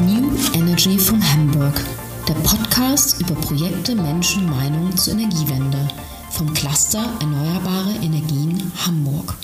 New 0.00 0.30
Energy 0.54 0.98
von 0.98 1.22
Hamburg, 1.32 1.74
der 2.26 2.32
Podcast 2.34 3.20
über 3.20 3.34
Projekte, 3.34 3.94
Menschen, 3.94 4.48
Meinungen 4.48 4.96
zur 4.96 5.12
Energiewende 5.12 5.88
vom 6.30 6.52
Cluster 6.54 7.04
Erneuerbare 7.20 7.92
Energien 8.02 8.72
Hamburg. 8.86 9.36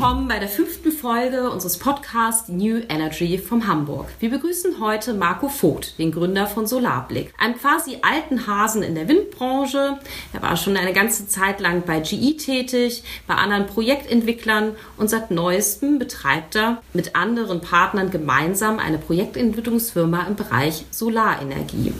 Willkommen 0.00 0.28
bei 0.28 0.38
der 0.38 0.48
fünften 0.48 0.92
Folge 0.92 1.50
unseres 1.50 1.76
Podcasts 1.76 2.48
New 2.48 2.80
Energy 2.88 3.36
vom 3.36 3.66
Hamburg. 3.66 4.08
Wir 4.18 4.30
begrüßen 4.30 4.80
heute 4.80 5.12
Marco 5.12 5.50
Vogt, 5.50 5.98
den 5.98 6.10
Gründer 6.10 6.46
von 6.46 6.66
Solarblick, 6.66 7.34
einem 7.36 7.58
quasi 7.58 7.98
alten 8.00 8.46
Hasen 8.46 8.82
in 8.82 8.94
der 8.94 9.08
Windbranche. 9.08 9.98
Er 10.32 10.40
war 10.40 10.56
schon 10.56 10.78
eine 10.78 10.94
ganze 10.94 11.28
Zeit 11.28 11.60
lang 11.60 11.82
bei 11.82 12.00
GE 12.00 12.38
tätig, 12.38 13.04
bei 13.26 13.34
anderen 13.34 13.66
Projektentwicklern 13.66 14.74
und 14.96 15.10
seit 15.10 15.30
neuestem 15.30 15.98
betreibt 15.98 16.56
er 16.56 16.80
mit 16.94 17.14
anderen 17.14 17.60
Partnern 17.60 18.10
gemeinsam 18.10 18.78
eine 18.78 18.96
Projektentwicklungsfirma 18.96 20.24
im 20.28 20.34
Bereich 20.34 20.86
Solarenergie. 20.90 21.92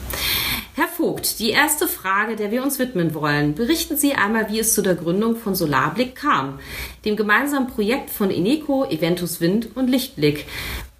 Herr 0.74 0.86
Vogt, 0.86 1.40
die 1.40 1.50
erste 1.50 1.88
Frage, 1.88 2.36
der 2.36 2.52
wir 2.52 2.62
uns 2.62 2.78
widmen 2.78 3.12
wollen. 3.12 3.54
Berichten 3.54 3.96
Sie 3.96 4.14
einmal, 4.14 4.50
wie 4.50 4.60
es 4.60 4.72
zu 4.72 4.82
der 4.82 4.94
Gründung 4.94 5.34
von 5.34 5.56
Solarblick 5.56 6.14
kam, 6.14 6.60
dem 7.04 7.16
gemeinsamen 7.16 7.66
Projekt 7.66 8.08
von 8.08 8.30
Eneco, 8.30 8.84
Eventus 8.84 9.40
Wind 9.40 9.70
und 9.74 9.88
Lichtblick. 9.88 10.46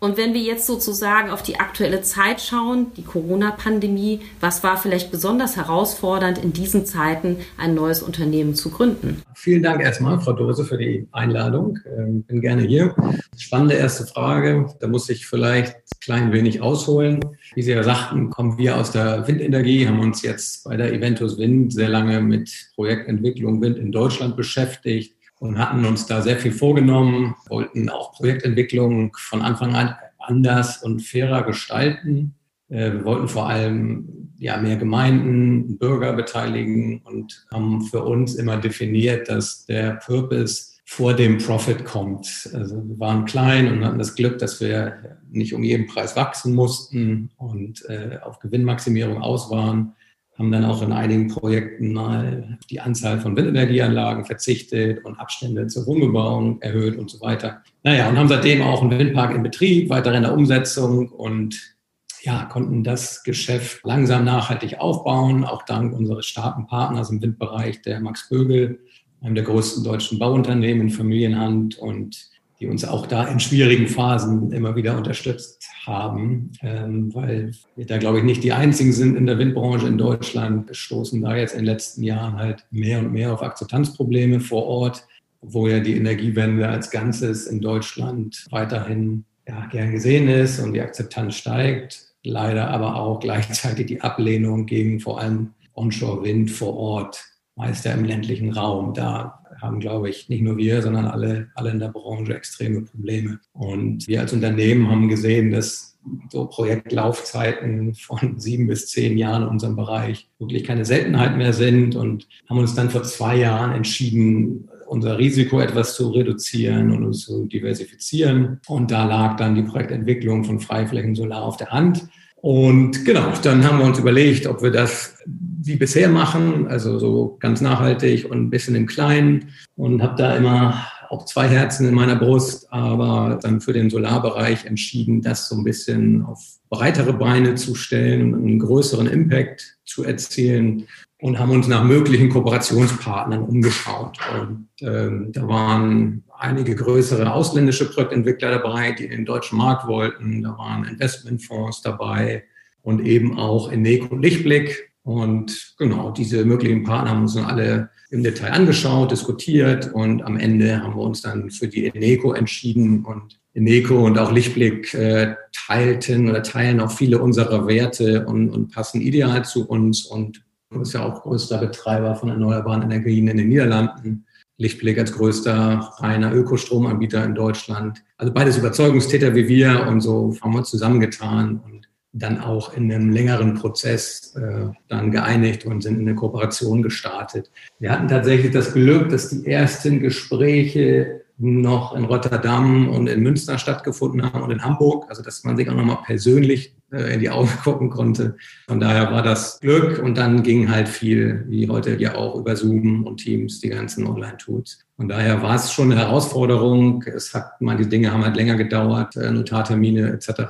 Und 0.03 0.17
wenn 0.17 0.33
wir 0.33 0.41
jetzt 0.41 0.67
sozusagen 0.67 1.31
auf 1.31 1.43
die 1.43 1.61
aktuelle 1.61 2.01
Zeit 2.01 2.41
schauen, 2.41 2.87
die 2.97 3.03
Corona-Pandemie, 3.03 4.21
was 4.41 4.65
war 4.65 4.79
vielleicht 4.79 5.11
besonders 5.11 5.59
herausfordernd 5.59 6.39
in 6.39 6.55
diesen 6.55 6.87
Zeiten, 6.87 7.37
ein 7.59 7.75
neues 7.75 8.03
Unternehmen 8.03 8.55
zu 8.55 8.71
gründen? 8.71 9.21
Vielen 9.35 9.63
Dank 9.63 9.83
erstmal, 9.83 10.19
Frau 10.19 10.33
Dose, 10.33 10.65
für 10.65 10.79
die 10.79 11.07
Einladung. 11.13 11.79
Ähm, 11.87 12.23
bin 12.23 12.41
gerne 12.41 12.63
hier. 12.63 12.95
Spannende 13.37 13.75
erste 13.75 14.07
Frage. 14.07 14.75
Da 14.81 14.89
muss 14.89 15.11
ich 15.11 15.27
vielleicht 15.27 15.75
ein 15.75 16.01
klein 16.01 16.33
wenig 16.33 16.63
ausholen. 16.63 17.21
Wie 17.55 17.61
Sie 17.61 17.73
ja 17.73 17.83
sagten, 17.83 18.31
kommen 18.31 18.57
wir 18.57 18.79
aus 18.79 18.93
der 18.93 19.29
Windenergie, 19.29 19.87
haben 19.87 20.01
uns 20.01 20.23
jetzt 20.23 20.65
bei 20.65 20.79
der 20.79 20.95
Eventus 20.95 21.37
Wind 21.37 21.75
sehr 21.75 21.91
lange 21.91 22.23
mit 22.23 22.51
Projektentwicklung 22.75 23.61
Wind 23.61 23.77
in 23.77 23.93
Deutschland 23.93 24.35
beschäftigt 24.35 25.20
und 25.41 25.59
hatten 25.59 25.85
uns 25.87 26.07
da 26.07 26.21
sehr 26.21 26.37
viel 26.37 26.53
vorgenommen, 26.53 27.35
wollten 27.49 27.89
auch 27.89 28.13
Projektentwicklung 28.13 29.17
von 29.19 29.43
Anfang 29.43 29.75
an 29.75 29.95
anders 30.19 30.83
und 30.83 31.01
fairer 31.01 31.43
gestalten. 31.43 32.35
Äh, 32.69 32.93
wir 32.93 33.05
wollten 33.05 33.27
vor 33.27 33.49
allem 33.49 34.31
ja, 34.39 34.59
mehr 34.59 34.77
Gemeinden, 34.77 35.79
Bürger 35.79 36.13
beteiligen 36.13 37.01
und 37.05 37.47
haben 37.53 37.83
für 37.83 38.05
uns 38.05 38.35
immer 38.35 38.59
definiert, 38.59 39.29
dass 39.29 39.65
der 39.65 39.95
Purpose 40.05 40.71
vor 40.85 41.15
dem 41.15 41.39
Profit 41.39 41.85
kommt. 41.85 42.51
Also 42.53 42.87
wir 42.87 42.99
waren 42.99 43.25
klein 43.25 43.73
und 43.73 43.85
hatten 43.85 43.99
das 43.99 44.15
Glück, 44.15 44.39
dass 44.39 44.61
wir 44.61 45.19
nicht 45.31 45.55
um 45.55 45.63
jeden 45.63 45.87
Preis 45.87 46.17
wachsen 46.17 46.55
mussten 46.55 47.31
und 47.39 47.85
äh, 47.89 48.19
auf 48.23 48.41
Gewinnmaximierung 48.41 49.23
aus 49.23 49.51
waren 49.51 49.95
haben 50.41 50.51
dann 50.53 50.65
auch 50.65 50.81
in 50.81 50.93
einigen 50.93 51.29
Projekten 51.29 51.93
mal 51.93 52.59
die 52.71 52.81
Anzahl 52.81 53.21
von 53.21 53.37
Windenergieanlagen 53.37 54.25
verzichtet 54.25 55.05
und 55.05 55.21
Abstände 55.21 55.67
zur 55.67 55.87
Wohnbebauung 55.87 56.63
erhöht 56.63 56.97
und 56.97 57.11
so 57.11 57.21
weiter. 57.21 57.63
Naja, 57.83 58.09
und 58.09 58.17
haben 58.17 58.29
seitdem 58.29 58.63
auch 58.63 58.81
einen 58.81 58.99
Windpark 58.99 59.35
in 59.35 59.43
Betrieb, 59.43 59.91
weiter 59.91 60.15
in 60.15 60.23
der 60.23 60.33
Umsetzung 60.33 61.11
und 61.11 61.77
ja, 62.23 62.47
konnten 62.47 62.83
das 62.83 63.23
Geschäft 63.23 63.85
langsam 63.85 64.25
nachhaltig 64.25 64.79
aufbauen, 64.79 65.45
auch 65.45 65.63
dank 65.67 65.93
unseres 65.93 66.25
starken 66.25 66.67
Partners 66.67 67.11
im 67.11 67.21
Windbereich, 67.21 67.83
der 67.83 68.01
Max 68.01 68.31
Bögel, 68.31 68.81
einem 69.21 69.35
der 69.35 69.45
größten 69.45 69.85
deutschen 69.85 70.19
Bauunternehmen 70.19 70.89
in 70.89 70.91
Familienhand 70.91 71.77
und 71.77 72.31
die 72.61 72.67
uns 72.67 72.85
auch 72.85 73.07
da 73.07 73.25
in 73.25 73.41
schwierigen 73.41 73.89
Phasen 73.89 74.53
immer 74.53 74.77
wieder 74.77 74.97
unterstützt 74.97 75.67
haben, 75.87 76.53
ähm, 76.63 77.15
weil 77.15 77.53
wir 77.75 77.87
da, 77.87 77.97
glaube 77.97 78.19
ich, 78.19 78.25
nicht 78.25 78.45
die 78.45 78.53
einzigen 78.53 78.93
sind 78.93 79.17
in 79.17 79.25
der 79.25 79.39
Windbranche 79.39 79.87
in 79.87 79.97
Deutschland. 79.97 80.77
Stoßen 80.77 81.23
da 81.23 81.35
jetzt 81.35 81.53
in 81.53 81.61
den 81.61 81.67
letzten 81.67 82.03
Jahren 82.03 82.37
halt 82.37 82.67
mehr 82.71 82.99
und 82.99 83.13
mehr 83.13 83.33
auf 83.33 83.43
Akzeptanzprobleme 83.43 84.41
vor 84.41 84.67
Ort, 84.67 85.07
wo 85.41 85.69
ja 85.69 85.81
die 85.81 85.97
Energiewende 85.97 86.69
als 86.69 86.91
Ganzes 86.91 87.47
in 87.47 87.63
Deutschland 87.63 88.47
weiterhin 88.51 89.25
ja, 89.49 89.67
gern 89.67 89.93
gesehen 89.93 90.29
ist 90.29 90.61
und 90.61 90.75
die 90.75 90.83
Akzeptanz 90.83 91.37
steigt. 91.37 92.05
Leider 92.23 92.69
aber 92.69 92.97
auch 92.97 93.21
gleichzeitig 93.21 93.87
die 93.87 94.03
Ablehnung 94.03 94.67
gegen 94.67 95.01
vor 95.01 95.19
allem 95.19 95.55
Onshore-Wind 95.73 96.51
vor 96.51 96.77
Ort, 96.77 97.25
meist 97.57 97.85
ja 97.85 97.93
im 97.93 98.05
ländlichen 98.05 98.53
Raum. 98.53 98.95
Da 98.95 99.41
haben, 99.61 99.81
glaube 99.81 100.09
ich, 100.09 100.29
nicht 100.29 100.43
nur 100.43 100.57
wir, 100.57 100.83
sondern 100.83 101.07
alle, 101.07 101.49
alle 101.55 101.71
in 101.71 101.79
der 101.79 101.89
Branche 101.89 102.35
extreme 102.35 102.83
Probleme. 102.83 103.41
Und 103.53 104.07
wir 104.09 104.21
als 104.21 104.33
Unternehmen 104.33 104.89
haben 104.89 105.09
gesehen, 105.09 105.51
dass 105.51 105.99
so 106.31 106.47
Projektlaufzeiten 106.47 107.95
von 107.95 108.39
sieben 108.39 108.67
bis 108.67 108.89
zehn 108.89 109.19
Jahren 109.19 109.43
in 109.43 109.49
unserem 109.49 109.77
Bereich 109.77 110.29
wirklich 110.39 110.65
keine 110.65 110.85
Seltenheit 110.85 111.37
mehr 111.37 111.53
sind 111.53 111.95
und 111.95 112.27
haben 112.49 112.59
uns 112.59 112.75
dann 112.75 112.91
vor 112.91 113.03
zwei 113.03 113.37
Jahren 113.37 113.73
entschieden, 113.73 114.69
unser 114.87 115.19
Risiko 115.19 115.61
etwas 115.61 115.95
zu 115.95 116.11
reduzieren 116.11 116.91
und 116.91 117.05
uns 117.05 117.25
zu 117.25 117.47
diversifizieren. 117.47 118.61
Und 118.67 118.91
da 118.91 119.05
lag 119.05 119.37
dann 119.37 119.55
die 119.55 119.63
Projektentwicklung 119.63 120.45
von 120.45 120.59
Freiflächen 120.59 121.15
Solar 121.15 121.43
auf 121.43 121.57
der 121.57 121.71
Hand. 121.71 122.09
Und 122.37 123.05
genau, 123.05 123.33
dann 123.43 123.65
haben 123.65 123.79
wir 123.79 123.85
uns 123.85 123.99
überlegt, 123.99 124.47
ob 124.47 124.63
wir 124.63 124.71
das 124.71 125.17
wie 125.63 125.77
bisher 125.77 126.09
machen, 126.09 126.69
also 126.69 126.99
so 126.99 127.37
ganz 127.41 127.61
nachhaltig 127.61 128.31
und 128.31 128.39
ein 128.39 128.51
bisschen 128.51 128.75
im 128.75 128.87
Kleinen 128.87 129.49
und 129.77 130.03
habe 130.03 130.17
da 130.17 130.37
immer 130.37 130.87
auch 131.11 131.25
zwei 131.25 131.49
Herzen 131.49 131.89
in 131.89 131.95
meiner 131.95 132.17
Brust, 132.17 132.73
aber 132.73 133.39
dann 133.43 133.61
für 133.61 133.73
den 133.73 133.91
Solarbereich 133.91 134.65
entschieden, 134.65 135.23
das 135.23 135.49
so 135.49 135.57
ein 135.57 135.65
bisschen 135.65 136.25
auf 136.25 136.41
breitere 136.71 137.13
Beine 137.13 137.57
zu 137.57 137.75
stellen 137.75 138.33
und 138.33 138.47
einen 138.47 138.59
größeren 138.61 139.09
Impact 139.09 139.79
zu 139.85 140.05
erzielen 140.05 140.87
und 141.21 141.39
haben 141.39 141.51
uns 141.51 141.67
nach 141.67 141.85
möglichen 141.85 142.31
Kooperationspartnern 142.31 143.43
umgeschaut. 143.43 144.19
Und 144.41 144.69
ähm, 144.81 145.33
da 145.33 145.47
waren 145.47 146.25
einige 146.39 146.75
größere 146.75 147.33
ausländische 147.33 147.91
Projektentwickler 147.91 148.53
dabei, 148.53 148.93
die 148.93 149.05
in 149.05 149.11
den 149.11 149.25
deutschen 149.27 149.59
Markt 149.59 149.87
wollten. 149.87 150.43
Da 150.43 150.57
waren 150.57 150.85
Investmentfonds 150.85 151.83
dabei 151.83 152.45
und 152.83 153.05
eben 153.05 153.33
in 153.33 153.85
Eneco 153.85 154.17
Lichtblick. 154.17 154.90
Und 155.11 155.75
genau, 155.77 156.13
diese 156.13 156.45
möglichen 156.45 156.85
Partner 156.85 157.11
haben 157.11 157.23
uns 157.23 157.35
dann 157.35 157.47
alle 157.47 157.91
im 158.11 158.23
Detail 158.23 158.53
angeschaut, 158.53 159.11
diskutiert 159.11 159.93
und 159.93 160.23
am 160.23 160.37
Ende 160.37 160.81
haben 160.81 160.95
wir 160.95 161.03
uns 161.03 161.23
dann 161.23 161.51
für 161.51 161.67
die 161.67 161.87
Eneco 161.87 162.33
entschieden 162.33 163.05
und 163.05 163.41
Eneco 163.55 164.07
und 164.07 164.17
auch 164.21 164.31
Lichtblick 164.31 164.95
äh, 164.95 165.35
teilten 165.67 166.29
oder 166.29 166.45
teilen 166.45 166.79
auch 166.79 166.93
viele 166.93 167.19
unserer 167.21 167.67
Werte 167.67 168.25
und, 168.25 168.51
und 168.51 168.73
passen 168.73 169.01
ideal 169.01 169.45
zu 169.45 169.69
uns 169.69 170.07
und 170.07 170.45
ist 170.81 170.95
ja 170.95 171.05
auch 171.05 171.23
größter 171.23 171.59
Betreiber 171.59 172.15
von 172.15 172.29
erneuerbaren 172.29 172.83
Energien 172.83 173.27
in 173.27 173.39
den 173.39 173.49
Niederlanden. 173.49 174.27
Lichtblick 174.59 174.97
als 174.99 175.13
größter 175.13 175.93
reiner 175.99 176.33
Ökostromanbieter 176.33 177.25
in 177.25 177.35
Deutschland. 177.35 178.05
Also 178.17 178.33
beides 178.33 178.59
Überzeugungstäter 178.59 179.35
wie 179.35 179.49
wir 179.49 179.89
und 179.89 180.03
so 180.03 180.37
haben 180.41 180.53
wir 180.53 180.59
uns 180.59 180.71
zusammengetan 180.71 181.59
und 181.65 181.90
dann 182.13 182.41
auch 182.41 182.75
in 182.75 182.93
einem 182.93 183.11
längeren 183.11 183.55
Prozess 183.55 184.35
äh, 184.35 184.67
dann 184.89 185.11
geeinigt 185.11 185.65
und 185.65 185.83
sind 185.83 185.95
in 185.95 186.09
eine 186.09 186.17
Kooperation 186.17 186.83
gestartet. 186.83 187.51
Wir 187.79 187.93
hatten 187.93 188.09
tatsächlich 188.09 188.53
das 188.53 188.73
Glück, 188.73 189.11
dass 189.11 189.31
die 189.31 189.47
ersten 189.47 190.01
Gespräche 190.01 191.23
noch 191.39 191.95
in 191.95 192.05
Rotterdam 192.05 192.89
und 192.89 193.07
in 193.07 193.21
Münster 193.23 193.57
stattgefunden 193.57 194.23
haben 194.23 194.43
und 194.43 194.51
in 194.51 194.63
Hamburg, 194.63 195.07
also 195.09 195.23
dass 195.23 195.43
man 195.45 195.57
sich 195.57 195.71
auch 195.71 195.75
nochmal 195.75 196.01
persönlich 196.05 196.75
äh, 196.93 197.15
in 197.15 197.21
die 197.21 197.31
Augen 197.31 197.49
gucken 197.65 197.89
konnte. 197.89 198.37
Von 198.69 198.79
daher 198.79 199.11
war 199.11 199.23
das 199.23 199.59
Glück 199.61 200.03
und 200.03 200.19
dann 200.19 200.43
ging 200.43 200.71
halt 200.71 200.89
viel, 200.89 201.45
wie 201.49 201.69
heute 201.69 201.97
ja 201.97 202.15
auch 202.15 202.35
über 202.35 202.57
Zoom 202.57 203.05
und 203.05 203.19
Teams, 203.19 203.61
die 203.61 203.71
ganzen 203.71 204.07
Online-Tools. 204.07 204.81
Von 204.97 205.09
daher 205.09 205.41
war 205.41 205.55
es 205.55 205.73
schon 205.73 205.91
eine 205.91 206.01
Herausforderung. 206.01 207.05
Es 207.05 207.33
hat, 207.33 207.61
manche 207.61 207.87
Dinge 207.87 208.13
haben 208.13 208.25
halt 208.25 208.37
länger 208.37 208.57
gedauert, 208.57 209.17
äh, 209.17 209.31
Notartermine 209.31 210.13
etc. 210.13 210.43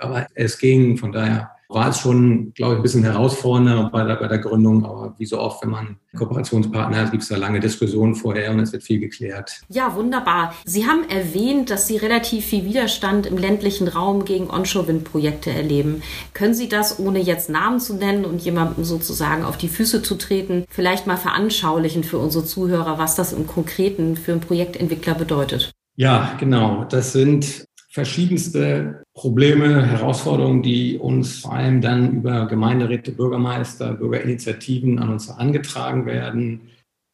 Aber 0.00 0.26
es 0.34 0.58
ging, 0.58 0.96
von 0.96 1.12
daher 1.12 1.50
war 1.70 1.88
es 1.88 2.00
schon, 2.00 2.52
glaube 2.54 2.74
ich, 2.74 2.78
ein 2.80 2.82
bisschen 2.82 3.04
herausfordernder 3.04 3.90
bei 3.92 4.02
der, 4.04 4.16
bei 4.16 4.26
der 4.26 4.38
Gründung. 4.38 4.84
Aber 4.84 5.14
wie 5.18 5.24
so 5.24 5.38
oft, 5.38 5.62
wenn 5.62 5.70
man 5.70 5.96
Kooperationspartner 6.16 6.96
hat, 6.96 7.12
gibt 7.12 7.22
es 7.22 7.28
da 7.28 7.36
lange 7.36 7.60
Diskussionen 7.60 8.16
vorher 8.16 8.50
und 8.50 8.58
es 8.58 8.72
wird 8.72 8.82
viel 8.82 8.98
geklärt. 8.98 9.60
Ja, 9.68 9.94
wunderbar. 9.94 10.52
Sie 10.64 10.86
haben 10.86 11.08
erwähnt, 11.08 11.70
dass 11.70 11.86
Sie 11.86 11.96
relativ 11.96 12.46
viel 12.46 12.64
Widerstand 12.64 13.26
im 13.26 13.38
ländlichen 13.38 13.86
Raum 13.86 14.24
gegen 14.24 14.50
Onshore-Windprojekte 14.50 15.50
erleben. 15.50 16.02
Können 16.34 16.54
Sie 16.54 16.68
das, 16.68 16.98
ohne 16.98 17.20
jetzt 17.20 17.48
Namen 17.48 17.78
zu 17.78 17.94
nennen 17.94 18.24
und 18.24 18.42
jemandem 18.42 18.84
sozusagen 18.84 19.44
auf 19.44 19.56
die 19.56 19.68
Füße 19.68 20.02
zu 20.02 20.16
treten, 20.16 20.64
vielleicht 20.68 21.06
mal 21.06 21.16
veranschaulichen 21.16 22.02
für 22.02 22.18
unsere 22.18 22.44
Zuhörer, 22.44 22.98
was 22.98 23.14
das 23.14 23.32
im 23.32 23.46
Konkreten 23.46 24.16
für 24.16 24.32
einen 24.32 24.40
Projektentwickler 24.40 25.14
bedeutet? 25.14 25.70
Ja, 25.96 26.34
genau. 26.40 26.84
Das 26.84 27.12
sind 27.12 27.66
verschiedenste 27.90 29.02
Probleme, 29.14 29.84
Herausforderungen, 29.84 30.62
die 30.62 30.96
uns 30.96 31.40
vor 31.40 31.54
allem 31.54 31.80
dann 31.80 32.14
über 32.14 32.46
Gemeinderäte, 32.46 33.12
Bürgermeister, 33.12 33.94
Bürgerinitiativen 33.94 34.98
an 34.98 35.10
uns 35.10 35.28
angetragen 35.28 36.06
werden. 36.06 36.62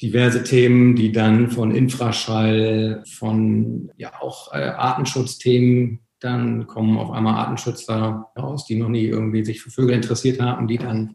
Diverse 0.02 0.44
Themen, 0.44 0.94
die 0.94 1.10
dann 1.10 1.50
von 1.50 1.74
Infraschall, 1.74 3.02
von 3.08 3.90
ja 3.96 4.20
auch 4.20 4.52
äh, 4.52 4.58
Artenschutzthemen 4.58 6.00
dann 6.20 6.66
kommen 6.66 6.96
auf 6.98 7.10
einmal 7.10 7.34
Artenschützer 7.34 8.30
raus, 8.38 8.66
die 8.66 8.76
noch 8.76 8.88
nie 8.88 9.04
irgendwie 9.04 9.44
sich 9.44 9.60
für 9.60 9.70
Vögel 9.70 9.94
interessiert 9.94 10.40
haben, 10.40 10.66
die 10.66 10.78
dann 10.78 11.14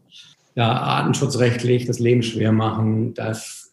ja, 0.54 0.70
artenschutzrechtlich 0.70 1.86
das 1.86 1.98
Leben 1.98 2.22
schwer 2.22 2.52
machen, 2.52 3.14
dass 3.14 3.72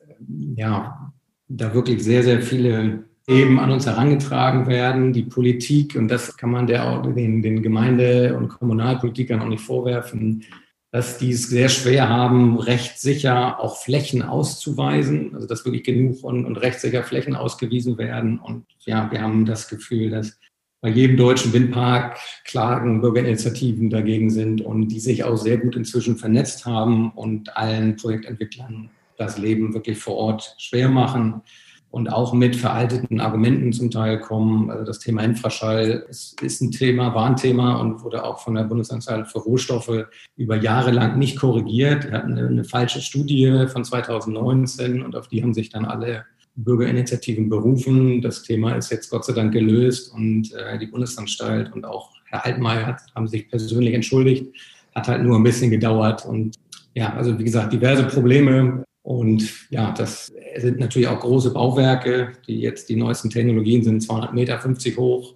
ja, 0.55 1.13
da 1.47 1.73
wirklich 1.73 2.03
sehr, 2.03 2.23
sehr 2.23 2.41
viele 2.41 3.08
Themen 3.29 3.59
an 3.59 3.69
uns 3.69 3.85
herangetragen 3.85 4.65
werden. 4.65 5.13
Die 5.13 5.21
Politik, 5.21 5.95
und 5.95 6.07
das 6.07 6.35
kann 6.35 6.49
man 6.49 6.65
der, 6.65 7.03
den, 7.03 7.43
den 7.43 7.61
Gemeinde- 7.61 8.35
und 8.35 8.47
Kommunalpolitikern 8.47 9.39
auch 9.39 9.47
nicht 9.47 9.63
vorwerfen, 9.63 10.43
dass 10.91 11.19
die 11.19 11.29
es 11.29 11.47
sehr 11.47 11.69
schwer 11.69 12.09
haben, 12.09 12.57
rechtssicher 12.57 13.59
auch 13.59 13.77
Flächen 13.77 14.23
auszuweisen, 14.23 15.35
also 15.35 15.45
dass 15.45 15.63
wirklich 15.63 15.83
genug 15.83 16.23
und, 16.23 16.45
und 16.45 16.57
rechtssicher 16.57 17.03
Flächen 17.03 17.35
ausgewiesen 17.35 17.99
werden. 17.99 18.39
Und 18.39 18.65
ja, 18.85 19.11
wir 19.11 19.21
haben 19.21 19.45
das 19.45 19.67
Gefühl, 19.67 20.09
dass 20.09 20.39
bei 20.81 20.89
jedem 20.89 21.15
deutschen 21.15 21.53
Windpark 21.53 22.17
Klagen, 22.45 23.01
Bürgerinitiativen 23.01 23.91
dagegen 23.91 24.31
sind 24.31 24.61
und 24.61 24.87
die 24.87 24.99
sich 24.99 25.23
auch 25.23 25.37
sehr 25.37 25.59
gut 25.59 25.75
inzwischen 25.75 26.17
vernetzt 26.17 26.65
haben 26.65 27.11
und 27.11 27.55
allen 27.55 27.95
Projektentwicklern 27.95 28.89
das 29.17 29.37
Leben 29.37 29.75
wirklich 29.75 29.99
vor 29.99 30.15
Ort 30.15 30.55
schwer 30.57 30.89
machen 30.89 31.43
und 31.91 32.11
auch 32.11 32.33
mit 32.33 32.55
veralteten 32.55 33.19
Argumenten 33.19 33.73
zum 33.73 33.89
Teil 33.89 34.19
kommen. 34.19 34.69
Also 34.69 34.83
das 34.83 34.99
Thema 34.99 35.23
Infraschall 35.23 36.05
ist, 36.07 36.39
ist 36.41 36.61
ein 36.61 36.71
Thema, 36.71 37.15
war 37.15 37.25
ein 37.25 37.35
Thema 37.35 37.79
und 37.79 38.03
wurde 38.03 38.23
auch 38.23 38.39
von 38.39 38.55
der 38.55 38.63
Bundesanstalt 38.63 39.27
für 39.27 39.39
Rohstoffe 39.39 40.05
über 40.35 40.55
Jahre 40.55 40.91
lang 40.91 41.17
nicht 41.17 41.39
korrigiert. 41.39 42.05
Wir 42.05 42.13
hatten 42.13 42.37
eine, 42.37 42.47
eine 42.47 42.63
falsche 42.63 43.01
Studie 43.01 43.65
von 43.67 43.83
2019 43.83 45.01
und 45.01 45.15
auf 45.15 45.27
die 45.27 45.41
haben 45.41 45.53
sich 45.53 45.69
dann 45.69 45.85
alle 45.85 46.25
Bürgerinitiativen 46.55 47.49
berufen. 47.49 48.21
Das 48.21 48.43
Thema 48.43 48.75
ist 48.75 48.91
jetzt 48.91 49.09
Gott 49.09 49.25
sei 49.25 49.33
Dank 49.33 49.53
gelöst 49.53 50.13
und 50.13 50.53
äh, 50.53 50.77
die 50.77 50.87
Bundesanstalt 50.87 51.73
und 51.73 51.85
auch 51.85 52.11
Herr 52.25 52.45
Altmaier 52.45 52.85
hat, 52.85 53.01
haben 53.15 53.27
sich 53.27 53.49
persönlich 53.49 53.95
entschuldigt. 53.95 54.45
Hat 54.93 55.07
halt 55.07 55.23
nur 55.23 55.37
ein 55.37 55.43
bisschen 55.43 55.71
gedauert 55.71 56.25
und 56.25 56.55
ja, 56.93 57.13
also 57.13 57.37
wie 57.39 57.43
gesagt, 57.43 57.73
diverse 57.73 58.03
Probleme. 58.03 58.83
Und 59.09 59.71
ja, 59.71 59.91
das 59.91 60.31
sind 60.57 60.77
natürlich 60.77 61.07
auch 61.07 61.19
große 61.19 61.51
Bauwerke, 61.51 62.33
die 62.47 62.59
jetzt 62.59 62.89
die 62.89 62.95
neuesten 62.95 63.31
Technologien 63.31 63.83
sind 63.83 64.03
200 64.03 64.35
Meter, 64.35 64.59
50 64.59 64.99
hoch. 64.99 65.33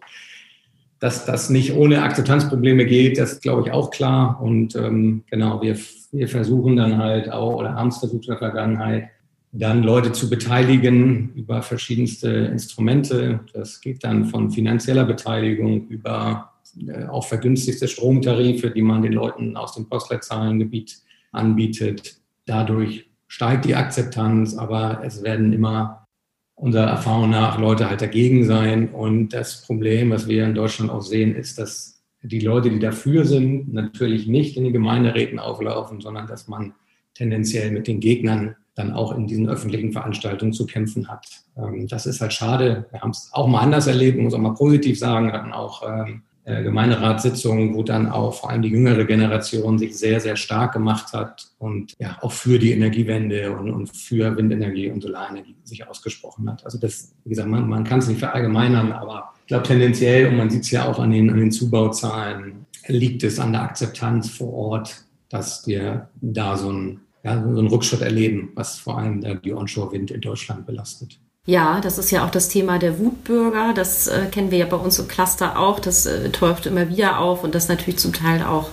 Dass 0.99 1.25
das 1.25 1.49
nicht 1.49 1.73
ohne 1.73 2.03
Akzeptanzprobleme 2.03 2.85
geht, 2.85 3.17
das 3.17 3.33
ist, 3.33 3.41
glaube 3.41 3.63
ich, 3.65 3.73
auch 3.73 3.89
klar. 3.89 4.39
Und 4.39 4.75
ähm, 4.75 5.23
genau, 5.27 5.59
wir, 5.63 5.75
wir 6.11 6.27
versuchen 6.27 6.75
dann 6.75 6.99
halt 6.99 7.31
auch, 7.31 7.55
oder 7.55 7.73
haben 7.73 7.87
es 7.87 7.97
versucht 7.97 8.25
in 8.25 8.29
der 8.29 8.37
Vergangenheit, 8.37 9.09
dann 9.51 9.81
Leute 9.81 10.11
zu 10.11 10.29
beteiligen 10.29 11.33
über 11.33 11.63
verschiedenste 11.63 12.29
Instrumente. 12.29 13.39
Das 13.53 13.81
geht 13.81 14.03
dann 14.03 14.25
von 14.25 14.51
finanzieller 14.51 15.05
Beteiligung 15.05 15.87
über 15.87 16.51
äh, 16.87 17.05
auch 17.05 17.25
vergünstigste 17.25 17.87
Stromtarife, 17.87 18.69
die 18.69 18.83
man 18.83 19.01
den 19.01 19.13
Leuten 19.13 19.57
aus 19.57 19.73
dem 19.73 19.89
Postleitzahlengebiet 19.89 20.99
anbietet. 21.31 22.17
Dadurch 22.45 23.09
steigt 23.33 23.65
die 23.65 23.73
Akzeptanz, 23.73 24.55
aber 24.55 25.01
es 25.03 25.23
werden 25.23 25.53
immer 25.53 26.05
unserer 26.53 26.85
Erfahrung 26.85 27.31
nach 27.31 27.57
Leute 27.57 27.89
halt 27.89 27.99
dagegen 27.99 28.45
sein. 28.45 28.89
Und 28.89 29.29
das 29.29 29.63
Problem, 29.65 30.11
was 30.11 30.27
wir 30.27 30.45
in 30.45 30.53
Deutschland 30.53 30.91
auch 30.91 31.01
sehen, 31.01 31.35
ist, 31.35 31.57
dass 31.57 32.03
die 32.21 32.41
Leute, 32.41 32.69
die 32.69 32.77
dafür 32.77 33.25
sind, 33.25 33.73
natürlich 33.73 34.27
nicht 34.27 34.55
in 34.55 34.65
den 34.65 34.71
Gemeinderäten 34.71 35.39
auflaufen, 35.39 35.99
sondern 35.99 36.27
dass 36.27 36.47
man 36.47 36.75
tendenziell 37.15 37.71
mit 37.71 37.87
den 37.87 37.99
Gegnern 37.99 38.55
dann 38.75 38.93
auch 38.93 39.11
in 39.17 39.25
diesen 39.25 39.49
öffentlichen 39.49 39.93
Veranstaltungen 39.93 40.53
zu 40.53 40.67
kämpfen 40.67 41.07
hat. 41.07 41.25
Ähm, 41.57 41.87
das 41.87 42.05
ist 42.05 42.21
halt 42.21 42.33
schade. 42.33 42.85
Wir 42.91 43.01
haben 43.01 43.09
es 43.09 43.31
auch 43.33 43.47
mal 43.47 43.61
anders 43.61 43.87
erlebt, 43.87 44.19
muss 44.19 44.35
auch 44.35 44.37
mal 44.37 44.53
positiv 44.53 44.99
sagen. 44.99 45.33
Hatten 45.33 45.53
auch 45.53 45.81
ähm, 45.89 46.07
äh, 46.07 46.32
Gemeinderatssitzungen, 46.45 47.73
wo 47.73 47.83
dann 47.83 48.09
auch 48.09 48.33
vor 48.33 48.49
allem 48.49 48.61
die 48.61 48.69
jüngere 48.69 49.05
Generation 49.05 49.79
sich 49.79 49.97
sehr, 49.97 50.19
sehr 50.19 50.35
stark 50.35 50.73
gemacht 50.73 51.13
hat 51.13 51.47
und 51.57 51.93
ja 51.99 52.17
auch 52.21 52.31
für 52.31 52.59
die 52.59 52.71
Energiewende 52.71 53.51
und, 53.55 53.71
und 53.71 53.95
für 53.95 54.35
Windenergie 54.35 54.89
und 54.89 55.01
Solarenergie 55.01 55.55
sich 55.63 55.87
ausgesprochen 55.87 56.49
hat. 56.51 56.65
Also 56.65 56.77
das, 56.77 57.13
wie 57.23 57.29
gesagt, 57.29 57.47
man, 57.47 57.69
man 57.69 57.85
kann 57.85 57.99
es 57.99 58.07
nicht 58.07 58.19
verallgemeinern, 58.19 58.91
aber 58.91 59.33
ich 59.41 59.47
glaube 59.47 59.63
tendenziell, 59.63 60.27
und 60.27 60.37
man 60.37 60.49
sieht 60.49 60.63
es 60.63 60.71
ja 60.71 60.85
auch 60.85 60.99
an 60.99 61.11
den, 61.11 61.29
an 61.29 61.39
den 61.39 61.51
Zubauzahlen, 61.51 62.65
liegt 62.87 63.23
es 63.23 63.39
an 63.39 63.53
der 63.53 63.61
Akzeptanz 63.61 64.29
vor 64.29 64.53
Ort, 64.53 65.05
dass 65.29 65.65
wir 65.65 66.09
da 66.21 66.57
so 66.57 66.71
ein 66.71 66.99
ja, 67.23 67.41
so 67.41 67.59
einen 67.59 67.67
Rückschritt 67.67 68.01
erleben, 68.01 68.51
was 68.55 68.77
vor 68.77 68.97
allem 68.97 69.21
die 69.41 69.53
Onshore-Wind 69.53 70.11
in 70.11 70.21
Deutschland 70.21 70.65
belastet. 70.65 71.19
Ja, 71.45 71.81
das 71.81 71.97
ist 71.97 72.09
ja 72.09 72.25
auch 72.25 72.29
das 72.29 72.47
Thema 72.47 72.79
der 72.79 72.99
Wutbürger. 72.99 73.73
Das 73.73 74.07
äh, 74.07 74.27
kennen 74.31 74.49
wir 74.49 74.59
ja 74.59 74.65
bei 74.65 74.77
uns 74.77 74.97
im 74.97 75.09
Cluster 75.09 75.59
auch. 75.59 75.81
Das 75.81 76.05
äh, 76.05 76.29
teuft 76.29 76.65
immer 76.67 76.87
wieder 76.87 77.19
auf 77.19 77.43
und 77.43 77.53
das 77.53 77.67
natürlich 77.67 77.99
zum 77.99 78.13
Teil 78.13 78.43
auch 78.43 78.69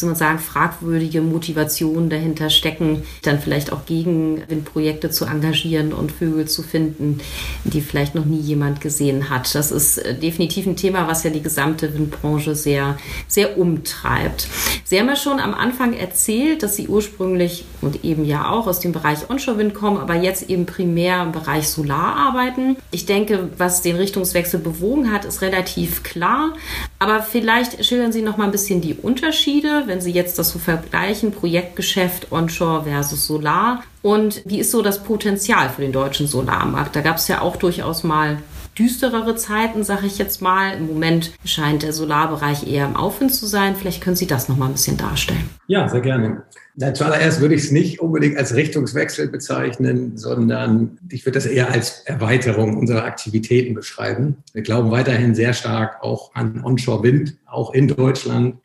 soll 0.00 0.08
man 0.08 0.16
sagen, 0.16 0.38
fragwürdige 0.38 1.20
Motivationen 1.20 2.10
dahinter 2.10 2.50
stecken, 2.50 3.02
dann 3.22 3.40
vielleicht 3.40 3.72
auch 3.72 3.86
gegen 3.86 4.42
Windprojekte 4.48 5.10
zu 5.10 5.24
engagieren 5.24 5.92
und 5.92 6.12
Vögel 6.12 6.46
zu 6.46 6.62
finden, 6.62 7.20
die 7.64 7.80
vielleicht 7.80 8.14
noch 8.14 8.24
nie 8.24 8.40
jemand 8.40 8.80
gesehen 8.80 9.30
hat. 9.30 9.54
Das 9.54 9.70
ist 9.70 9.98
äh, 9.98 10.14
definitiv 10.14 10.66
ein 10.66 10.76
Thema, 10.76 11.08
was 11.08 11.24
ja 11.24 11.30
die 11.30 11.42
gesamte 11.42 11.94
Windbranche 11.94 12.54
sehr, 12.54 12.98
sehr 13.26 13.58
umtreibt. 13.58 14.48
Sie 14.84 14.98
haben 14.98 15.08
ja 15.08 15.16
schon 15.16 15.40
am 15.40 15.54
Anfang 15.54 15.92
erzählt, 15.92 16.62
dass 16.62 16.76
Sie 16.76 16.88
ursprünglich 16.88 17.64
und 17.80 18.04
eben 18.04 18.24
ja 18.24 18.50
auch 18.50 18.66
aus 18.66 18.80
dem 18.80 18.92
Bereich 18.92 19.28
Onshore-Wind 19.28 19.74
kommen, 19.74 19.98
aber 19.98 20.14
jetzt 20.14 20.48
eben 20.48 20.66
primär 20.66 21.22
im 21.22 21.32
Bereich 21.32 21.68
Solar 21.68 22.16
arbeiten. 22.16 22.76
Ich 22.90 23.06
denke, 23.06 23.50
was 23.58 23.82
den 23.82 23.96
Richtungswechsel 23.96 24.60
bewogen 24.60 25.12
hat, 25.12 25.24
ist 25.24 25.42
relativ 25.42 26.02
klar. 26.02 26.54
Aber 26.98 27.22
vielleicht 27.22 27.84
schildern 27.84 28.12
Sie 28.12 28.22
noch 28.22 28.36
mal 28.36 28.44
ein 28.44 28.50
bisschen 28.50 28.80
die 28.80 28.94
Unterschiede, 28.94 29.84
wenn 29.88 30.00
Sie 30.00 30.12
jetzt 30.12 30.38
das 30.38 30.50
so 30.50 30.58
vergleichen, 30.58 31.32
Projektgeschäft 31.32 32.30
onshore 32.30 32.84
versus 32.84 33.26
Solar. 33.26 33.82
Und 34.02 34.42
wie 34.46 34.60
ist 34.60 34.70
so 34.70 34.82
das 34.82 35.02
Potenzial 35.02 35.70
für 35.70 35.82
den 35.82 35.92
deutschen 35.92 36.26
Solarmarkt? 36.26 36.94
Da 36.94 37.00
gab 37.00 37.16
es 37.16 37.26
ja 37.26 37.40
auch 37.40 37.56
durchaus 37.56 38.04
mal 38.04 38.38
düsterere 38.78 39.34
Zeiten, 39.34 39.82
sage 39.82 40.06
ich 40.06 40.18
jetzt 40.18 40.40
mal. 40.40 40.76
Im 40.76 40.86
Moment 40.86 41.32
scheint 41.44 41.82
der 41.82 41.92
Solarbereich 41.92 42.70
eher 42.70 42.86
im 42.86 42.94
Aufwind 42.94 43.34
zu 43.34 43.46
sein. 43.46 43.74
Vielleicht 43.74 44.02
können 44.02 44.14
Sie 44.14 44.26
das 44.26 44.48
noch 44.48 44.56
mal 44.56 44.66
ein 44.66 44.72
bisschen 44.72 44.96
darstellen. 44.96 45.50
Ja, 45.66 45.88
sehr 45.88 46.00
gerne. 46.00 46.44
Na, 46.76 46.94
zuallererst 46.94 47.40
würde 47.40 47.56
ich 47.56 47.64
es 47.64 47.70
nicht 47.72 47.98
unbedingt 48.00 48.36
als 48.36 48.54
Richtungswechsel 48.54 49.26
bezeichnen, 49.28 50.16
sondern 50.16 50.96
ich 51.10 51.26
würde 51.26 51.38
das 51.38 51.46
eher 51.46 51.72
als 51.72 52.02
Erweiterung 52.04 52.76
unserer 52.76 53.02
Aktivitäten 53.04 53.74
beschreiben. 53.74 54.36
Wir 54.52 54.62
glauben 54.62 54.92
weiterhin 54.92 55.34
sehr 55.34 55.54
stark 55.54 56.04
auch 56.04 56.36
an 56.36 56.62
Onshore-Wind, 56.62 57.36
auch 57.46 57.74
in 57.74 57.88
Deutschland 57.88 58.58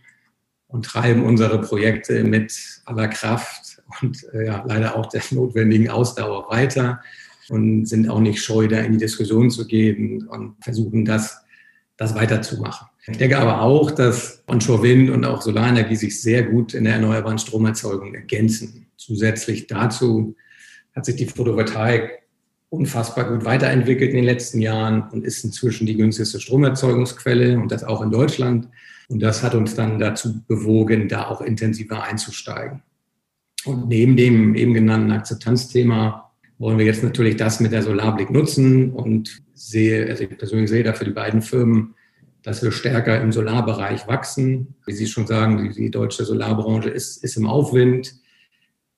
und 0.74 0.86
treiben 0.86 1.24
unsere 1.24 1.62
Projekte 1.62 2.24
mit 2.24 2.82
aller 2.86 3.08
Kraft 3.08 3.82
und 4.02 4.26
äh, 4.34 4.48
ja, 4.48 4.64
leider 4.68 4.98
auch 4.98 5.06
der 5.06 5.22
notwendigen 5.30 5.90
Ausdauer 5.90 6.50
weiter 6.50 7.00
und 7.50 7.86
sind 7.86 8.10
auch 8.10 8.20
nicht 8.20 8.44
scheu, 8.44 8.68
da 8.68 8.80
in 8.80 8.94
die 8.94 8.98
Diskussion 8.98 9.52
zu 9.52 9.68
gehen 9.68 10.28
und 10.28 10.56
versuchen, 10.62 11.06
das, 11.06 11.38
das 11.96 12.16
weiterzumachen. 12.16 12.88
Ich 13.08 13.18
denke 13.18 13.38
aber 13.38 13.62
auch, 13.62 13.92
dass 13.92 14.44
Onshore-Wind 14.48 15.12
und 15.12 15.26
auch 15.26 15.44
Solarenergie 15.44 15.96
sich 15.96 16.20
sehr 16.20 16.42
gut 16.42 16.74
in 16.74 16.86
der 16.86 16.94
erneuerbaren 16.94 17.38
Stromerzeugung 17.38 18.16
ergänzen. 18.16 18.88
Zusätzlich 18.98 19.68
dazu 19.68 20.36
hat 20.96 21.06
sich 21.06 21.18
die 21.18 21.28
Photovoltaik 21.28 22.24
unfassbar 22.70 23.30
gut 23.30 23.46
weiterentwickelt 23.46 24.10
in 24.10 24.16
den 24.16 24.26
letzten 24.26 24.60
Jahren 24.60 25.08
und 25.12 25.24
ist 25.24 25.44
inzwischen 25.44 25.86
die 25.86 25.98
günstigste 25.98 26.40
Stromerzeugungsquelle 26.40 27.60
und 27.60 27.72
das 27.72 27.84
auch 27.84 28.02
in 28.02 28.10
Deutschland. 28.10 28.70
Und 29.10 29.22
das 29.22 29.44
hat 29.44 29.56
uns 29.56 29.76
dann 29.76 30.00
dazu 30.00 30.44
bewogen, 30.48 31.08
da 31.08 31.28
auch 31.28 31.42
intensiver 31.42 32.04
einzusteigen. 32.04 32.82
Und 33.66 33.88
neben 33.88 34.18
dem 34.18 34.56
eben 34.56 34.74
genannten 34.74 35.12
Akzeptanzthema 35.12 36.32
wollen 36.58 36.78
wir 36.78 36.86
jetzt 36.86 37.04
natürlich 37.04 37.36
das 37.36 37.60
mit 37.60 37.72
der 37.72 37.84
Solarblick 37.84 38.30
nutzen 38.30 38.92
und 38.92 39.42
sehe, 39.54 40.08
also 40.08 40.24
ich 40.24 40.38
persönlich 40.38 40.70
sehe 40.70 40.84
da 40.84 40.94
für 40.94 41.06
die 41.06 41.12
beiden 41.12 41.42
Firmen, 41.42 41.96
dass 42.42 42.62
wir 42.62 42.72
stärker 42.72 43.22
im 43.22 43.32
Solarbereich 43.32 44.08
wachsen. 44.08 44.76
Wie 44.86 44.94
Sie 44.94 45.08
schon 45.08 45.28
sagen, 45.28 45.64
die, 45.64 45.74
die 45.74 45.92
deutsche 45.92 46.26
Solarbranche 46.26 46.90
ist, 46.90 47.24
ist 47.24 47.38
im 47.38 47.48
Aufwind. 47.48 48.16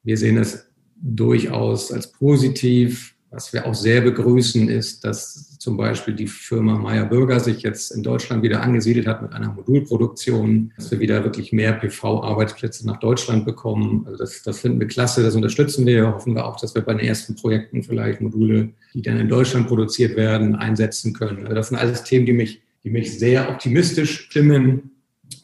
Wir 0.04 0.18
sehen 0.18 0.38
es 0.38 0.68
durchaus 0.96 1.92
als 1.92 2.12
positiv. 2.12 3.15
Was 3.36 3.51
wir 3.51 3.65
auch 3.65 3.74
sehr 3.74 4.00
begrüßen, 4.00 4.70
ist, 4.70 5.04
dass 5.04 5.60
zum 5.60 5.75
Beispiel 5.75 6.13
die 6.13 6.27
Firma 6.27 6.77
Meyer 6.77 7.06
Bürger 7.06 7.42
sich 7.42 7.63
jetzt 7.63 7.92
in 7.92 8.01
Deutschland 8.01 8.44
wieder 8.44 8.62
angesiedelt 8.62 9.08
hat 9.08 9.22
mit 9.22 9.34
einer 9.34 9.51
Modulproduktion, 9.51 10.72
dass 10.77 10.89
wir 10.89 11.01
wieder 11.01 11.22
wirklich 11.25 11.51
mehr 11.51 11.74
PV-Arbeitsplätze 11.74 12.88
nach 12.88 12.98
Deutschland 12.98 13.44
bekommen. 13.44 14.06
Also 14.06 14.20
das, 14.20 14.42
das 14.42 14.60
finden 14.60 14.80
wir 14.80 14.88
klasse, 14.88 15.22
das 15.22 15.36
unterstützen 15.36 15.86
wir. 15.86 16.13
Hoffen 16.13 16.34
wir 16.34 16.46
auch, 16.46 16.56
dass 16.56 16.75
wir 16.75 16.82
bei 16.82 16.94
den 16.94 17.06
ersten 17.06 17.36
Projekten 17.36 17.84
vielleicht 17.84 18.22
Module, 18.22 18.70
die 18.94 19.01
dann 19.01 19.20
in 19.20 19.27
Deutschland 19.27 19.68
produziert 19.68 20.15
werden, 20.15 20.56
einsetzen 20.56 21.12
können. 21.12 21.44
Also 21.44 21.56
das 21.56 21.68
sind 21.68 21.77
alles 21.77 22.04
Themen, 22.04 22.25
die 22.25 22.32
mich, 22.32 22.62
die 22.86 22.89
mich 22.89 23.20
sehr 23.20 23.50
optimistisch 23.50 24.27
stimmen. 24.30 24.92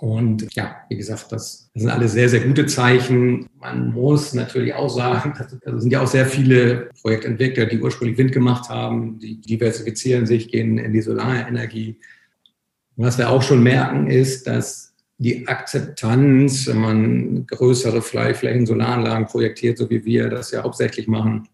Und 0.02 0.48
ja, 0.56 0.78
wie 0.90 0.98
gesagt, 0.98 1.32
das, 1.32 1.70
das, 1.76 1.84
sind 1.84 1.92
alles 1.92 2.14
sehr, 2.14 2.28
sehr 2.28 2.40
gute 2.40 2.66
Zeichen. 2.66 3.48
Man 3.60 3.94
muss 3.94 4.34
natürlich 4.34 4.74
auch 4.74 4.90
sagen, 4.90 5.36
da 5.62 5.80
sind 5.80 5.92
ja 5.92 6.02
auch 6.02 6.08
sehr 6.08 6.26
viele 6.26 6.90
Projektentwickler, 7.02 7.68
die 7.68 7.80
ursprünglich 7.80 8.18
Wind 8.18 8.32
gemacht 8.32 8.68
haben, 8.68 9.20
die 9.20 9.40
diversifizieren 9.40 10.26
sich, 10.26 10.50
gehen 10.50 10.80
in 10.80 10.92
die 10.92 11.04
Solarenergie. 11.04 12.00
Was 12.96 13.20
wir 13.20 13.30
auch 13.30 13.44
schon 13.44 13.62
merken, 13.62 14.08
ist, 14.08 14.48
dass 14.48 14.96
die 15.20 15.48
Akzeptanz, 15.48 16.66
wenn 16.66 16.80
man 16.80 17.46
größere 17.46 18.02
Flächen 18.02 18.66
Solaranlagen 18.66 19.28
projektiert, 19.28 19.78
so 19.78 19.88
wie 19.92 20.04
wir 20.04 20.30
das 20.30 20.50
ja 20.50 20.64
hauptsächlich 20.64 21.08
machen, 21.08 21.48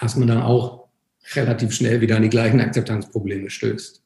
dass 0.00 0.16
man 0.16 0.28
dann 0.28 0.40
auch 0.40 0.88
relativ 1.34 1.72
schnell 1.72 2.00
wieder 2.00 2.16
an 2.16 2.22
die 2.22 2.30
gleichen 2.30 2.58
Akzeptanzprobleme 2.58 3.50
stößt. 3.50 4.02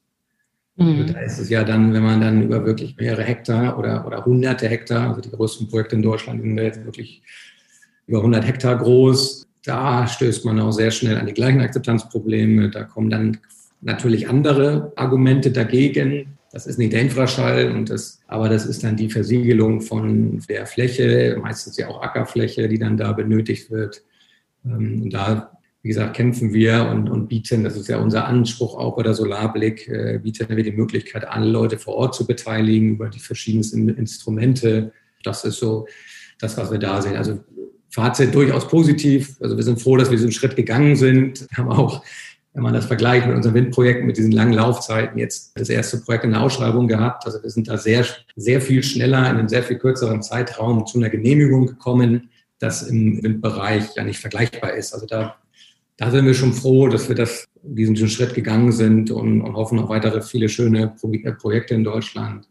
Mhm. 0.81 1.13
Da 1.13 1.19
ist 1.21 1.39
es 1.39 1.49
ja 1.49 1.63
dann, 1.63 1.93
wenn 1.93 2.03
man 2.03 2.21
dann 2.21 2.43
über 2.43 2.65
wirklich 2.65 2.95
mehrere 2.97 3.23
Hektar 3.23 3.77
oder, 3.77 4.05
oder 4.05 4.25
hunderte 4.25 4.67
Hektar, 4.67 5.09
also 5.09 5.21
die 5.21 5.31
größten 5.31 5.67
Projekte 5.67 5.95
in 5.95 6.01
Deutschland 6.01 6.41
sind 6.41 6.57
jetzt 6.57 6.83
wirklich 6.85 7.21
über 8.07 8.19
100 8.19 8.45
Hektar 8.45 8.77
groß, 8.77 9.47
da 9.63 10.07
stößt 10.07 10.45
man 10.45 10.59
auch 10.59 10.71
sehr 10.71 10.91
schnell 10.91 11.17
an 11.17 11.27
die 11.27 11.33
gleichen 11.33 11.61
Akzeptanzprobleme. 11.61 12.69
Da 12.69 12.83
kommen 12.83 13.09
dann 13.09 13.37
natürlich 13.81 14.27
andere 14.27 14.91
Argumente 14.95 15.51
dagegen. 15.51 16.37
Das 16.51 16.67
ist 16.67 16.77
nicht 16.77 16.93
der 16.93 17.01
Infraschall, 17.01 17.71
und 17.71 17.89
das, 17.89 18.19
aber 18.27 18.49
das 18.49 18.65
ist 18.65 18.83
dann 18.83 18.97
die 18.97 19.09
Versiegelung 19.09 19.81
von 19.81 20.41
der 20.49 20.65
Fläche, 20.65 21.37
meistens 21.41 21.77
ja 21.77 21.87
auch 21.87 22.01
Ackerfläche, 22.01 22.67
die 22.67 22.79
dann 22.79 22.97
da 22.97 23.13
benötigt 23.13 23.71
wird. 23.71 24.03
Ähm, 24.65 25.03
und 25.03 25.13
da, 25.13 25.51
wie 25.83 25.87
gesagt, 25.87 26.15
kämpfen 26.15 26.53
wir 26.53 26.89
und, 26.91 27.09
und 27.09 27.27
bieten, 27.27 27.63
das 27.63 27.75
ist 27.75 27.87
ja 27.87 27.97
unser 27.97 28.25
Anspruch 28.27 28.77
auch 28.77 28.95
bei 28.95 29.03
der 29.03 29.15
Solarblick, 29.15 29.87
äh, 29.87 30.19
bieten 30.21 30.47
wir 30.55 30.63
die 30.63 30.71
Möglichkeit, 30.71 31.27
alle 31.27 31.49
Leute 31.49 31.79
vor 31.79 31.95
Ort 31.95 32.13
zu 32.13 32.27
beteiligen 32.27 32.91
über 32.91 33.09
die 33.09 33.19
verschiedensten 33.19 33.89
Instrumente. 33.89 34.91
Das 35.23 35.43
ist 35.43 35.57
so 35.57 35.87
das, 36.39 36.57
was 36.57 36.71
wir 36.71 36.79
da 36.79 37.01
sehen. 37.01 37.15
Also 37.15 37.39
Fazit 37.89 38.33
durchaus 38.33 38.67
positiv. 38.67 39.35
Also 39.41 39.57
wir 39.57 39.63
sind 39.63 39.81
froh, 39.81 39.97
dass 39.97 40.09
wir 40.09 40.17
diesen 40.17 40.31
Schritt 40.31 40.55
gegangen 40.55 40.95
sind. 40.95 41.47
Wir 41.49 41.57
haben 41.57 41.69
auch, 41.69 42.03
wenn 42.53 42.63
man 42.63 42.73
das 42.73 42.85
vergleicht 42.85 43.27
mit 43.27 43.35
unserem 43.35 43.55
Windprojekt, 43.55 44.05
mit 44.05 44.17
diesen 44.17 44.31
langen 44.31 44.53
Laufzeiten, 44.53 45.17
jetzt 45.17 45.51
das 45.59 45.69
erste 45.69 45.97
Projekt 45.97 46.23
in 46.23 46.31
der 46.31 46.41
Ausschreibung 46.41 46.87
gehabt. 46.87 47.25
Also 47.25 47.43
wir 47.43 47.49
sind 47.49 47.67
da 47.67 47.77
sehr, 47.77 48.05
sehr 48.35 48.61
viel 48.61 48.81
schneller 48.81 49.19
in 49.29 49.37
einem 49.37 49.49
sehr 49.49 49.63
viel 49.63 49.77
kürzeren 49.77 50.21
Zeitraum 50.21 50.85
zu 50.85 50.99
einer 50.99 51.09
Genehmigung 51.09 51.65
gekommen, 51.65 52.29
das 52.59 52.83
im 52.83 53.21
Windbereich 53.23 53.95
ja 53.95 54.03
nicht 54.03 54.19
vergleichbar 54.19 54.73
ist. 54.73 54.93
Also 54.93 55.05
da, 55.05 55.35
da 56.01 56.09
sind 56.09 56.25
wir 56.25 56.33
schon 56.33 56.51
froh, 56.51 56.87
dass 56.87 57.09
wir 57.09 57.15
das, 57.15 57.47
diesen 57.61 57.95
Schritt 58.09 58.33
gegangen 58.33 58.71
sind 58.71 59.11
und, 59.11 59.41
und 59.41 59.53
hoffen 59.53 59.77
auf 59.77 59.89
weitere 59.89 60.23
viele 60.23 60.49
schöne 60.49 60.95
Projekte 61.39 61.75
in 61.75 61.83
Deutschland 61.83 62.49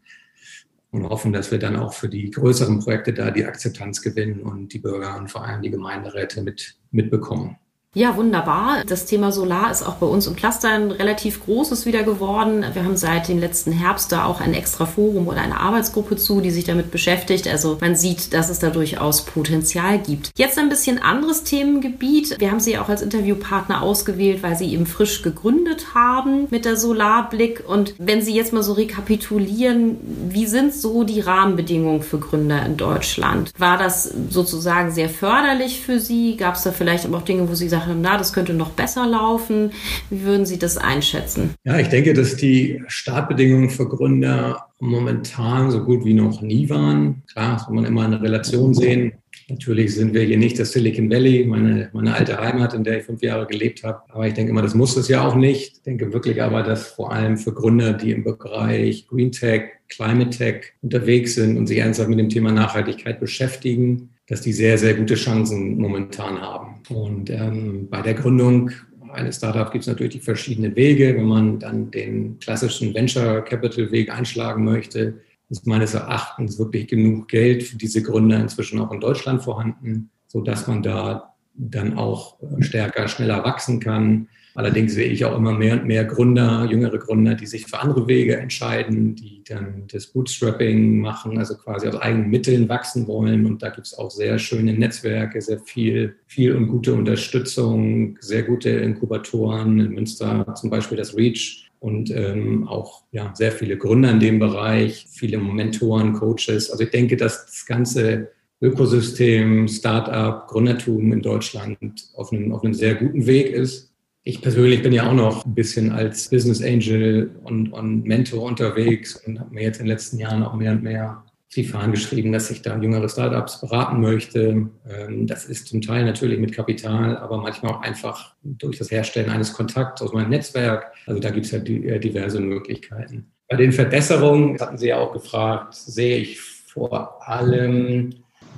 und 0.92 1.08
hoffen, 1.08 1.32
dass 1.32 1.50
wir 1.50 1.58
dann 1.58 1.74
auch 1.74 1.92
für 1.92 2.08
die 2.08 2.30
größeren 2.30 2.78
Projekte 2.78 3.12
da 3.12 3.32
die 3.32 3.44
Akzeptanz 3.44 4.02
gewinnen 4.02 4.42
und 4.42 4.72
die 4.72 4.78
Bürger 4.78 5.18
und 5.18 5.28
vor 5.28 5.44
allem 5.44 5.62
die 5.62 5.70
Gemeinderäte 5.70 6.42
mit, 6.42 6.76
mitbekommen. 6.92 7.56
Ja, 7.92 8.16
wunderbar. 8.16 8.84
Das 8.86 9.04
Thema 9.04 9.32
Solar 9.32 9.68
ist 9.72 9.82
auch 9.82 9.96
bei 9.96 10.06
uns 10.06 10.28
im 10.28 10.36
Cluster 10.36 10.68
ein 10.68 10.92
relativ 10.92 11.44
großes 11.44 11.86
wieder 11.86 12.04
geworden. 12.04 12.64
Wir 12.72 12.84
haben 12.84 12.96
seit 12.96 13.26
dem 13.26 13.40
letzten 13.40 13.72
Herbst 13.72 14.12
da 14.12 14.26
auch 14.26 14.40
ein 14.40 14.54
extra 14.54 14.86
Forum 14.86 15.26
oder 15.26 15.40
eine 15.40 15.58
Arbeitsgruppe 15.58 16.14
zu, 16.14 16.40
die 16.40 16.52
sich 16.52 16.62
damit 16.62 16.92
beschäftigt. 16.92 17.48
Also 17.48 17.78
man 17.80 17.96
sieht, 17.96 18.32
dass 18.32 18.48
es 18.48 18.60
da 18.60 18.70
durchaus 18.70 19.24
Potenzial 19.24 19.98
gibt. 19.98 20.30
Jetzt 20.38 20.56
ein 20.56 20.68
bisschen 20.68 21.02
anderes 21.02 21.42
Themengebiet. 21.42 22.38
Wir 22.38 22.52
haben 22.52 22.60
Sie 22.60 22.78
auch 22.78 22.88
als 22.88 23.02
Interviewpartner 23.02 23.82
ausgewählt, 23.82 24.44
weil 24.44 24.54
Sie 24.54 24.72
eben 24.72 24.86
frisch 24.86 25.22
gegründet 25.22 25.88
haben 25.92 26.46
mit 26.48 26.66
der 26.66 26.76
Solarblick. 26.76 27.64
Und 27.66 27.96
wenn 27.98 28.22
Sie 28.22 28.36
jetzt 28.36 28.52
mal 28.52 28.62
so 28.62 28.74
rekapitulieren, 28.74 29.96
wie 30.28 30.46
sind 30.46 30.74
so 30.74 31.02
die 31.02 31.22
Rahmenbedingungen 31.22 32.02
für 32.02 32.20
Gründer 32.20 32.64
in 32.64 32.76
Deutschland? 32.76 33.50
War 33.58 33.78
das 33.78 34.14
sozusagen 34.28 34.92
sehr 34.92 35.08
förderlich 35.08 35.80
für 35.80 35.98
Sie? 35.98 36.36
Gab 36.36 36.54
es 36.54 36.62
da 36.62 36.70
vielleicht 36.70 37.12
auch 37.12 37.22
Dinge, 37.22 37.48
wo 37.48 37.56
Sie 37.56 37.68
sagen, 37.68 37.79
gesagt 37.86 38.00
na, 38.00 38.18
das 38.18 38.32
könnte 38.32 38.54
noch 38.54 38.70
besser 38.70 39.06
laufen. 39.06 39.72
Wie 40.10 40.22
würden 40.22 40.46
Sie 40.46 40.58
das 40.58 40.76
einschätzen? 40.76 41.54
Ja, 41.64 41.78
ich 41.78 41.88
denke, 41.88 42.14
dass 42.14 42.36
die 42.36 42.82
Startbedingungen 42.86 43.70
für 43.70 43.88
Gründer 43.88 44.66
momentan 44.80 45.70
so 45.70 45.84
gut 45.84 46.04
wie 46.04 46.14
noch 46.14 46.40
nie 46.40 46.68
waren. 46.70 47.22
Klar, 47.30 47.54
das 47.54 47.68
muss 47.68 47.76
man 47.76 47.84
immer 47.84 48.04
eine 48.04 48.22
Relation 48.22 48.74
sehen. 48.74 49.12
Natürlich 49.48 49.94
sind 49.94 50.14
wir 50.14 50.22
hier 50.22 50.38
nicht 50.38 50.58
das 50.58 50.72
Silicon 50.72 51.10
Valley, 51.10 51.44
meine, 51.44 51.90
meine 51.92 52.14
alte 52.14 52.38
Heimat, 52.38 52.72
in 52.72 52.84
der 52.84 52.98
ich 52.98 53.04
fünf 53.04 53.20
Jahre 53.20 53.46
gelebt 53.46 53.82
habe. 53.82 54.00
Aber 54.08 54.26
ich 54.26 54.34
denke 54.34 54.50
immer, 54.50 54.62
das 54.62 54.74
muss 54.74 54.96
es 54.96 55.08
ja 55.08 55.26
auch 55.26 55.34
nicht. 55.34 55.72
Ich 55.76 55.82
denke 55.82 56.12
wirklich 56.12 56.40
aber, 56.40 56.62
dass 56.62 56.86
vor 56.86 57.12
allem 57.12 57.36
für 57.36 57.52
Gründer, 57.52 57.92
die 57.92 58.12
im 58.12 58.22
Bereich 58.22 59.06
Green 59.08 59.32
Tech, 59.32 59.62
Climate 59.88 60.30
Tech 60.30 60.72
unterwegs 60.82 61.34
sind 61.34 61.58
und 61.58 61.66
sich 61.66 61.78
ernsthaft 61.78 62.08
mit 62.08 62.18
dem 62.18 62.28
Thema 62.28 62.52
Nachhaltigkeit 62.52 63.18
beschäftigen, 63.18 64.09
dass 64.30 64.40
die 64.40 64.52
sehr, 64.52 64.78
sehr 64.78 64.94
gute 64.94 65.16
Chancen 65.16 65.76
momentan 65.76 66.40
haben. 66.40 66.76
Und 66.88 67.30
ähm, 67.30 67.88
bei 67.90 68.00
der 68.00 68.14
Gründung 68.14 68.70
eines 69.12 69.38
Startups 69.38 69.72
gibt 69.72 69.82
es 69.82 69.88
natürlich 69.88 70.12
die 70.12 70.20
verschiedenen 70.20 70.76
Wege. 70.76 71.16
Wenn 71.16 71.24
man 71.24 71.58
dann 71.58 71.90
den 71.90 72.38
klassischen 72.38 72.94
Venture 72.94 73.42
Capital 73.42 73.90
Weg 73.90 74.08
einschlagen 74.08 74.64
möchte, 74.64 75.14
ist 75.48 75.66
meines 75.66 75.94
Erachtens 75.94 76.60
wirklich 76.60 76.86
genug 76.86 77.26
Geld 77.26 77.64
für 77.64 77.76
diese 77.76 78.04
Gründer 78.04 78.38
inzwischen 78.38 78.78
auch 78.78 78.92
in 78.92 79.00
Deutschland 79.00 79.42
vorhanden, 79.42 80.10
sodass 80.28 80.68
man 80.68 80.84
da 80.84 81.34
dann 81.54 81.98
auch 81.98 82.36
stärker, 82.60 83.08
schneller 83.08 83.42
wachsen 83.42 83.80
kann. 83.80 84.28
Allerdings 84.54 84.94
sehe 84.94 85.08
ich 85.08 85.24
auch 85.24 85.36
immer 85.36 85.52
mehr 85.52 85.74
und 85.74 85.86
mehr 85.86 86.04
Gründer, 86.04 86.66
jüngere 86.68 86.98
Gründer, 86.98 87.34
die 87.34 87.46
sich 87.46 87.66
für 87.66 87.78
andere 87.80 88.08
Wege 88.08 88.36
entscheiden, 88.36 89.14
die 89.14 89.42
dann 89.48 89.84
das 89.90 90.08
Bootstrapping 90.08 90.98
machen, 91.00 91.38
also 91.38 91.56
quasi 91.56 91.86
aus 91.88 91.96
eigenen 91.96 92.30
Mitteln 92.30 92.68
wachsen 92.68 93.06
wollen. 93.06 93.46
Und 93.46 93.62
da 93.62 93.70
gibt 93.70 93.86
es 93.86 93.96
auch 93.96 94.10
sehr 94.10 94.38
schöne 94.38 94.72
Netzwerke, 94.72 95.40
sehr 95.40 95.60
viel, 95.60 96.16
viel 96.26 96.54
und 96.54 96.68
gute 96.68 96.94
Unterstützung, 96.94 98.18
sehr 98.20 98.42
gute 98.42 98.70
Inkubatoren. 98.70 99.78
In 99.78 99.92
Münster 99.92 100.54
zum 100.54 100.70
Beispiel 100.70 100.98
das 100.98 101.16
REACH 101.16 101.70
und 101.80 102.10
ähm, 102.10 102.68
auch 102.68 103.04
ja, 103.10 103.32
sehr 103.34 103.52
viele 103.52 103.76
Gründer 103.76 104.10
in 104.10 104.20
dem 104.20 104.38
Bereich, 104.38 105.06
viele 105.10 105.38
Mentoren, 105.38 106.12
Coaches. 106.12 106.70
Also 106.70 106.84
ich 106.84 106.90
denke, 106.90 107.16
dass 107.16 107.46
das 107.46 107.66
ganze 107.66 108.30
Ökosystem, 108.60 109.66
Startup, 109.68 110.46
Gründertum 110.46 111.12
in 111.12 111.22
Deutschland 111.22 112.10
auf 112.14 112.32
einem, 112.32 112.52
auf 112.52 112.62
einem 112.62 112.74
sehr 112.74 112.94
guten 112.94 113.26
Weg 113.26 113.50
ist. 113.50 113.89
Ich 114.22 114.42
persönlich 114.42 114.82
bin 114.82 114.92
ja 114.92 115.08
auch 115.08 115.14
noch 115.14 115.46
ein 115.46 115.54
bisschen 115.54 115.92
als 115.92 116.28
Business 116.28 116.62
Angel 116.62 117.30
und, 117.42 117.72
und 117.72 118.04
Mentor 118.04 118.42
unterwegs 118.42 119.16
und 119.16 119.40
habe 119.40 119.54
mir 119.54 119.62
jetzt 119.62 119.80
in 119.80 119.86
den 119.86 119.92
letzten 119.92 120.18
Jahren 120.18 120.42
auch 120.42 120.54
mehr 120.54 120.72
und 120.72 120.82
mehr 120.82 121.24
die 121.56 121.64
Fahnen 121.64 121.90
geschrieben, 121.90 122.30
dass 122.30 122.50
ich 122.50 122.62
da 122.62 122.78
jüngere 122.78 123.08
Startups 123.08 123.60
beraten 123.60 124.00
möchte. 124.00 124.68
Ähm, 124.88 125.26
das 125.26 125.46
ist 125.46 125.66
zum 125.66 125.80
Teil 125.80 126.04
natürlich 126.04 126.38
mit 126.38 126.52
Kapital, 126.52 127.16
aber 127.16 127.38
manchmal 127.38 127.72
auch 127.72 127.80
einfach 127.80 128.36
durch 128.42 128.78
das 128.78 128.90
Herstellen 128.90 129.30
eines 129.30 129.52
Kontakts 129.52 130.00
aus 130.02 130.12
meinem 130.12 130.30
Netzwerk. 130.30 130.92
Also 131.06 131.20
da 131.20 131.30
gibt 131.30 131.46
es 131.46 131.52
ja 131.52 131.58
äh, 131.58 131.98
diverse 131.98 132.40
Möglichkeiten. 132.40 133.32
Bei 133.48 133.56
den 133.56 133.72
Verbesserungen, 133.72 134.60
hatten 134.60 134.78
Sie 134.78 134.88
ja 134.88 134.98
auch 134.98 135.12
gefragt, 135.12 135.74
sehe 135.74 136.18
ich 136.18 136.40
vor 136.40 137.26
allem 137.28 138.10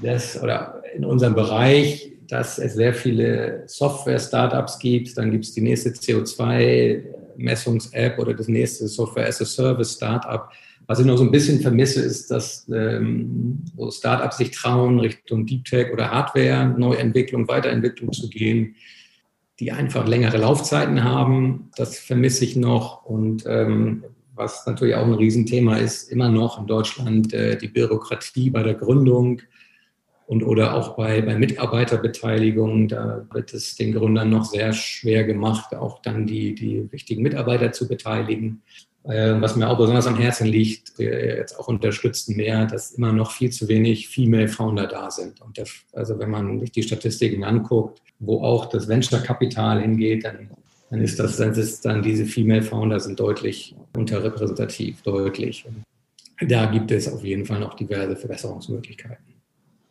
das 0.02 0.42
oder 0.42 0.82
in 0.94 1.06
unserem 1.06 1.34
Bereich 1.34 2.11
dass 2.28 2.58
es 2.58 2.74
sehr 2.74 2.92
viele 2.94 3.64
Software-Startups 3.66 4.78
gibt. 4.78 5.18
Dann 5.18 5.30
gibt 5.30 5.44
es 5.44 5.52
die 5.52 5.60
nächste 5.60 5.90
CO2-Messungs-App 5.90 8.18
oder 8.18 8.32
das 8.34 8.48
nächste 8.48 8.88
Software-as-a-Service-Startup. 8.88 10.48
Was 10.86 10.98
ich 10.98 11.06
noch 11.06 11.16
so 11.16 11.24
ein 11.24 11.30
bisschen 11.30 11.60
vermisse, 11.60 12.02
ist, 12.02 12.30
dass 12.30 12.68
ähm, 12.72 13.64
so 13.76 13.90
Startups 13.90 14.38
sich 14.38 14.50
trauen, 14.50 14.98
Richtung 14.98 15.46
Deep 15.46 15.64
Tech 15.64 15.92
oder 15.92 16.10
Hardware, 16.10 16.74
Neuentwicklung, 16.76 17.46
Weiterentwicklung 17.48 18.12
zu 18.12 18.28
gehen, 18.28 18.74
die 19.60 19.70
einfach 19.70 20.08
längere 20.08 20.38
Laufzeiten 20.38 21.04
haben. 21.04 21.70
Das 21.76 21.98
vermisse 21.98 22.44
ich 22.44 22.56
noch. 22.56 23.04
Und 23.04 23.44
ähm, 23.46 24.04
was 24.34 24.66
natürlich 24.66 24.94
auch 24.94 25.06
ein 25.06 25.14
Riesenthema 25.14 25.76
ist, 25.76 26.10
immer 26.10 26.28
noch 26.28 26.58
in 26.58 26.66
Deutschland 26.66 27.32
äh, 27.32 27.56
die 27.56 27.68
Bürokratie 27.68 28.50
bei 28.50 28.62
der 28.62 28.74
Gründung 28.74 29.40
und 30.26 30.42
oder 30.42 30.74
auch 30.74 30.96
bei, 30.96 31.20
bei 31.20 31.36
Mitarbeiterbeteiligung, 31.36 32.88
da 32.88 33.26
wird 33.32 33.52
es 33.52 33.76
den 33.76 33.92
Gründern 33.92 34.30
noch 34.30 34.44
sehr 34.44 34.72
schwer 34.72 35.24
gemacht, 35.24 35.74
auch 35.74 36.00
dann 36.00 36.26
die, 36.26 36.54
die 36.54 36.88
richtigen 36.92 37.22
Mitarbeiter 37.22 37.72
zu 37.72 37.88
beteiligen. 37.88 38.62
Äh, 39.04 39.40
was 39.40 39.56
mir 39.56 39.68
auch 39.68 39.76
besonders 39.76 40.06
am 40.06 40.16
Herzen 40.16 40.46
liegt, 40.46 40.98
jetzt 40.98 41.58
auch 41.58 41.66
unterstützen 41.66 42.36
mehr, 42.36 42.66
dass 42.66 42.92
immer 42.92 43.12
noch 43.12 43.32
viel 43.32 43.50
zu 43.50 43.66
wenig 43.66 44.08
Female 44.08 44.48
Founder 44.48 44.86
da 44.86 45.10
sind. 45.10 45.40
Und 45.40 45.58
das, 45.58 45.70
also 45.92 46.18
wenn 46.18 46.30
man 46.30 46.60
sich 46.60 46.70
die 46.70 46.82
Statistiken 46.84 47.42
anguckt, 47.42 48.00
wo 48.20 48.42
auch 48.42 48.66
das 48.66 48.86
Venture-Kapital 48.86 49.80
hingeht, 49.80 50.24
dann, 50.24 50.50
dann 50.90 51.00
ist 51.00 51.18
das, 51.18 51.36
dann 51.36 51.52
ist 51.52 51.84
dann 51.84 52.02
diese 52.02 52.26
Female 52.26 52.62
Founder 52.62 53.00
sind 53.00 53.18
deutlich 53.18 53.74
unterrepräsentativ, 53.96 55.02
deutlich. 55.02 55.64
Und 55.66 56.50
da 56.50 56.66
gibt 56.66 56.92
es 56.92 57.12
auf 57.12 57.24
jeden 57.24 57.44
Fall 57.44 57.58
noch 57.58 57.74
diverse 57.74 58.14
Verbesserungsmöglichkeiten. 58.14 59.31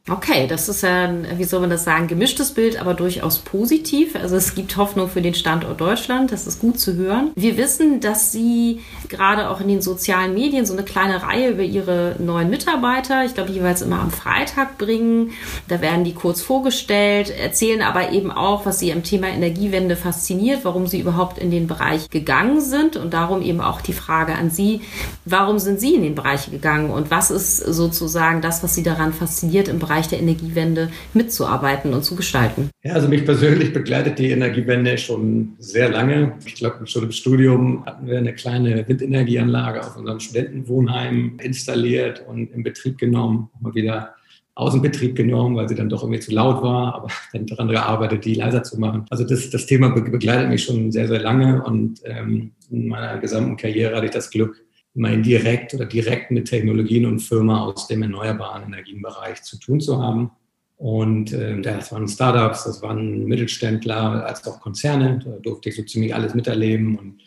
Okay, 0.10 0.48
das 0.48 0.68
ist 0.68 0.82
ja, 0.82 1.04
ein, 1.04 1.28
wie 1.38 1.44
soll 1.44 1.60
man 1.60 1.70
das 1.70 1.84
sagen, 1.84 2.08
gemischtes 2.08 2.56
Bild, 2.56 2.82
aber 2.82 2.96
durchaus 2.96 3.38
positiv. 3.38 4.16
Also 4.16 4.36
es 4.36 4.56
gibt 4.56 4.76
Hoffnung 4.76 5.08
für 5.08 5.22
den 5.22 5.36
Standort 5.36 5.80
Deutschland. 5.80 6.32
Das 6.32 6.48
ist 6.48 6.60
gut 6.60 6.80
zu 6.80 6.96
hören. 6.96 7.30
Wir 7.36 7.56
wissen, 7.56 8.00
dass 8.00 8.32
Sie 8.32 8.80
gerade 9.10 9.48
auch 9.52 9.62
in 9.62 9.68
den 9.68 9.80
sozialen 9.84 10.34
Medien 10.34 10.66
so 10.66 10.74
eine 10.74 10.82
kleine 10.82 11.22
Reihe 11.22 11.52
über 11.52 11.62
Ihre 11.62 12.16
neuen 12.18 12.50
Mitarbeiter, 12.50 13.26
ich 13.26 13.36
glaube 13.36 13.52
jeweils 13.52 13.84
immer 13.84 14.00
am 14.00 14.10
Freitag 14.10 14.80
bringen. 14.80 15.34
Da 15.68 15.82
werden 15.82 16.04
die 16.04 16.16
kurz 16.16 16.42
vorgestellt, 16.42 17.30
erzählen 17.30 17.84
aber 17.84 18.12
eben 18.12 18.32
auch, 18.32 18.66
was 18.66 18.80
Sie 18.80 18.92
am 18.92 19.04
Thema 19.04 19.28
Energiewende 19.28 19.96
fasziniert, 19.96 20.62
warum 20.66 20.88
Sie 20.88 21.00
überhaupt 21.00 21.38
in 21.38 21.52
den 21.52 21.68
Bereich 21.68 22.10
gegangen 22.10 22.60
sind 22.60 22.98
und 22.98 23.14
darum 23.14 23.44
eben 23.44 23.62
auch 23.62 23.82
die 23.82 23.94
Frage 23.94 24.34
an 24.34 24.50
Sie, 24.50 24.82
warum 25.26 25.60
sind 25.60 25.80
Sie 25.80 25.94
in 25.94 26.02
den 26.02 26.16
Bereich 26.16 26.50
gegangen 26.50 26.90
und 26.90 27.12
was 27.12 27.30
ist 27.30 27.58
sozusagen 27.58 28.42
das, 28.42 28.64
was 28.64 28.74
Sie 28.74 28.82
daran 28.82 29.14
fasziniert 29.14 29.68
im 29.68 29.78
Bereich 29.78 29.91
Bereich 29.92 30.08
der 30.08 30.22
Energiewende 30.22 30.90
mitzuarbeiten 31.14 31.94
und 31.94 32.06
zu 32.06 32.16
gestalten? 32.16 32.70
Ja, 32.82 32.94
also 32.94 33.10
mich 33.10 33.26
persönlich 33.26 33.74
begleitet 33.74 34.20
die 34.20 34.32
Energiewende 34.32 34.98
schon 34.98 35.54
sehr 35.60 35.90
lange. 35.90 36.38
Ich 36.46 36.56
glaube, 36.56 36.88
schon 36.88 37.04
im 37.04 37.12
Studium 37.12 37.86
hatten 37.86 38.08
wir 38.08 38.18
eine 38.18 38.34
kleine 38.34 38.88
Windenergieanlage 38.88 39.82
auf 39.82 39.98
unserem 39.98 40.22
Studentenwohnheim 40.22 41.38
installiert 41.42 42.24
und 42.26 42.54
in 42.54 42.64
Betrieb 42.64 43.00
genommen, 43.00 43.50
mal 43.60 43.76
wieder 43.76 44.16
Außenbetrieb 44.56 45.14
genommen, 45.14 45.58
weil 45.58 45.68
sie 45.68 45.76
dann 45.76 45.90
doch 45.90 46.04
irgendwie 46.04 46.22
zu 46.22 46.32
laut 46.32 46.64
war, 46.64 46.96
aber 46.96 47.08
dann 47.34 47.46
daran 47.48 47.68
gearbeitet, 47.68 48.24
die 48.24 48.36
leiser 48.36 48.64
zu 48.64 48.80
machen. 48.80 49.06
Also 49.10 49.26
das, 49.26 49.50
das 49.50 49.66
Thema 49.66 49.90
begleitet 49.90 50.48
mich 50.48 50.64
schon 50.64 50.94
sehr, 50.94 51.10
sehr 51.10 51.20
lange 51.20 51.62
und 51.64 52.00
ähm, 52.06 52.52
in 52.70 52.88
meiner 52.88 53.18
gesamten 53.18 53.58
Karriere 53.58 53.98
hatte 53.98 54.06
ich 54.06 54.14
das 54.14 54.30
Glück, 54.30 54.64
immer 54.94 55.10
indirekt 55.10 55.74
oder 55.74 55.86
direkt 55.86 56.32
mit 56.32 56.50
Technologien 56.50 57.06
und 57.06 57.20
Firmen 57.20 57.56
aus 57.56 57.88
dem 57.88 58.02
erneuerbaren 58.02 58.64
Energienbereich 58.64 59.42
zu 59.44 59.58
tun 59.58 59.80
zu 59.80 60.02
haben. 60.02 60.32
Und 60.78 61.32
äh, 61.32 61.62
das 61.62 61.92
waren 61.92 62.08
Startups, 62.08 62.64
das 62.64 62.82
waren 62.82 63.26
Mittelständler, 63.26 64.26
als 64.26 64.46
auch 64.48 64.60
Konzerne. 64.60 65.20
Da 65.24 65.32
durfte 65.38 65.70
ich 65.70 65.76
so 65.76 65.84
ziemlich 65.84 66.14
alles 66.14 66.34
miterleben. 66.34 66.98
Und 66.98 67.22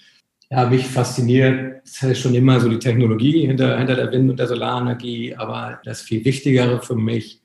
ja, 0.51 0.69
mich 0.69 0.87
fasziniert 0.87 1.87
schon 2.15 2.35
immer 2.35 2.61
so 2.61 2.69
die 2.69 2.79
Technologie 2.79 3.47
hinter, 3.47 3.79
hinter 3.79 3.95
der 3.95 4.11
Wind- 4.11 4.31
und 4.31 4.39
der 4.39 4.49
Solarenergie. 4.49 5.37
Aber 5.37 5.81
das 5.85 6.03
viel 6.03 6.25
Wichtigere 6.25 6.83
für 6.83 6.97
mich 6.97 7.41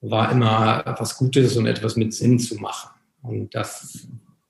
war 0.00 0.30
immer 0.30 0.86
etwas 0.86 1.16
Gutes 1.18 1.56
und 1.56 1.66
etwas 1.66 1.96
mit 1.96 2.14
Sinn 2.14 2.38
zu 2.38 2.54
machen. 2.56 2.90
Und 3.22 3.54
das 3.54 4.06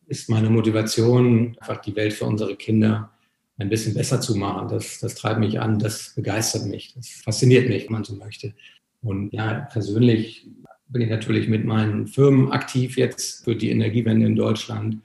ist 0.07 0.29
meine 0.29 0.51
Motivation, 0.51 1.57
einfach 1.59 1.81
die 1.81 1.97
Welt 1.97 2.13
für 2.13 2.27
unsere 2.27 2.55
Kinder 2.57 3.11
ein 3.59 3.69
bisschen 3.69 3.95
besser 3.95 4.21
zu 4.21 4.37
machen. 4.37 4.69
Das, 4.69 5.01
das 5.01 5.15
treibt 5.15 5.41
mich 5.41 5.61
an, 5.61 5.79
das 5.79 6.13
begeistert 6.15 6.67
mich, 6.67 6.95
das 6.95 7.09
fasziniert 7.09 7.69
mich, 7.69 7.85
wenn 7.87 7.93
man 7.93 8.05
so 8.05 8.15
möchte. 8.15 8.55
Und 9.03 9.33
ja, 9.33 9.67
persönlich 9.73 10.47
bin 10.89 11.03
ich 11.03 11.11
natürlich 11.11 11.49
mit 11.49 11.65
meinen 11.65 12.07
Firmen 12.07 12.51
aktiv 12.51 12.97
jetzt 12.97 13.45
für 13.45 13.55
die 13.55 13.71
Energiewende 13.71 14.27
in 14.27 14.37
Deutschland. 14.37 14.99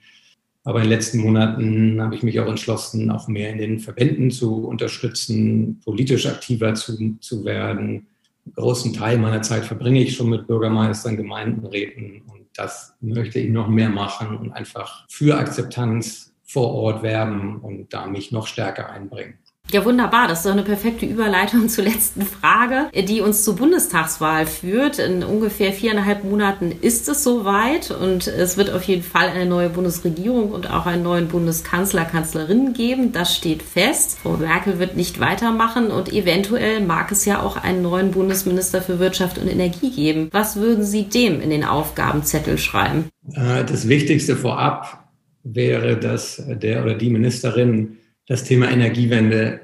Aber 0.64 0.78
in 0.78 0.84
den 0.84 0.92
letzten 0.92 1.18
Monaten 1.18 2.00
habe 2.00 2.14
ich 2.14 2.22
mich 2.22 2.40
auch 2.40 2.48
entschlossen, 2.48 3.10
auch 3.10 3.28
mehr 3.28 3.50
in 3.50 3.58
den 3.58 3.80
Verbänden 3.80 4.30
zu 4.30 4.66
unterstützen, 4.66 5.80
politisch 5.84 6.26
aktiver 6.26 6.72
zu, 6.74 7.18
zu 7.20 7.44
werden. 7.44 8.06
Einen 8.46 8.54
großen 8.54 8.94
Teil 8.94 9.18
meiner 9.18 9.42
Zeit 9.42 9.64
verbringe 9.64 10.00
ich 10.00 10.16
schon 10.16 10.30
mit 10.30 10.46
Bürgermeistern, 10.46 11.18
Gemeindenräten 11.18 12.22
und 12.32 12.44
das 12.54 12.94
möchte 13.00 13.40
ich 13.40 13.50
noch 13.50 13.68
mehr 13.68 13.90
machen 13.90 14.36
und 14.36 14.52
einfach 14.52 15.04
für 15.08 15.36
Akzeptanz 15.36 16.33
vor 16.54 16.72
Ort 16.72 17.02
werben 17.02 17.58
und 17.60 17.92
da 17.92 18.06
mich 18.06 18.30
noch 18.30 18.46
stärker 18.46 18.88
einbringen. 18.88 19.34
Ja, 19.72 19.84
wunderbar. 19.84 20.28
Das 20.28 20.40
ist 20.40 20.46
doch 20.46 20.52
eine 20.52 20.62
perfekte 20.62 21.04
Überleitung 21.04 21.68
zur 21.70 21.84
letzten 21.84 22.22
Frage, 22.22 22.90
die 22.94 23.22
uns 23.22 23.42
zur 23.42 23.56
Bundestagswahl 23.56 24.46
führt. 24.46 25.00
In 25.00 25.24
ungefähr 25.24 25.72
viereinhalb 25.72 26.22
Monaten 26.22 26.70
ist 26.70 27.08
es 27.08 27.24
soweit 27.24 27.90
und 27.90 28.28
es 28.28 28.56
wird 28.56 28.70
auf 28.70 28.84
jeden 28.84 29.02
Fall 29.02 29.28
eine 29.28 29.46
neue 29.46 29.70
Bundesregierung 29.70 30.52
und 30.52 30.70
auch 30.70 30.86
einen 30.86 31.02
neuen 31.02 31.26
Bundeskanzler, 31.26 32.04
Kanzlerin 32.04 32.72
geben. 32.74 33.10
Das 33.10 33.34
steht 33.34 33.62
fest. 33.62 34.18
Frau 34.22 34.36
Merkel 34.36 34.78
wird 34.78 34.96
nicht 34.96 35.18
weitermachen 35.18 35.88
und 35.88 36.12
eventuell 36.12 36.80
mag 36.80 37.10
es 37.10 37.24
ja 37.24 37.42
auch 37.42 37.56
einen 37.56 37.82
neuen 37.82 38.12
Bundesminister 38.12 38.80
für 38.80 39.00
Wirtschaft 39.00 39.38
und 39.38 39.48
Energie 39.48 39.90
geben. 39.90 40.28
Was 40.30 40.56
würden 40.56 40.84
Sie 40.84 41.04
dem 41.04 41.40
in 41.40 41.50
den 41.50 41.64
Aufgabenzettel 41.64 42.58
schreiben? 42.58 43.08
Äh, 43.32 43.64
das 43.64 43.88
Wichtigste 43.88 44.36
vorab 44.36 45.03
wäre, 45.44 45.98
dass 45.98 46.42
der 46.46 46.82
oder 46.82 46.94
die 46.94 47.10
Ministerin 47.10 47.98
das 48.26 48.44
Thema 48.44 48.70
Energiewende 48.70 49.60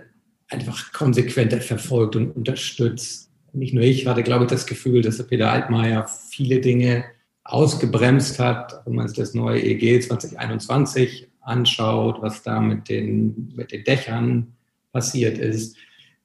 einfach 0.48 0.92
konsequenter 0.92 1.60
verfolgt 1.60 2.16
und 2.16 2.32
unterstützt. 2.32 3.30
Nicht 3.52 3.74
nur 3.74 3.82
ich 3.82 4.06
hatte, 4.06 4.22
glaube 4.22 4.44
ich, 4.44 4.50
das 4.50 4.66
Gefühl, 4.66 5.02
dass 5.02 5.16
der 5.16 5.24
Peter 5.24 5.50
Altmaier 5.50 6.06
viele 6.06 6.60
Dinge 6.60 7.04
ausgebremst 7.44 8.38
hat, 8.38 8.82
wenn 8.84 8.94
man 8.94 9.08
sich 9.08 9.16
das 9.16 9.34
neue 9.34 9.60
EG 9.62 10.00
2021 10.00 11.28
anschaut, 11.40 12.20
was 12.20 12.42
da 12.42 12.60
mit 12.60 12.88
den, 12.88 13.52
mit 13.56 13.72
den 13.72 13.82
Dächern 13.84 14.54
passiert 14.92 15.38
ist. 15.38 15.76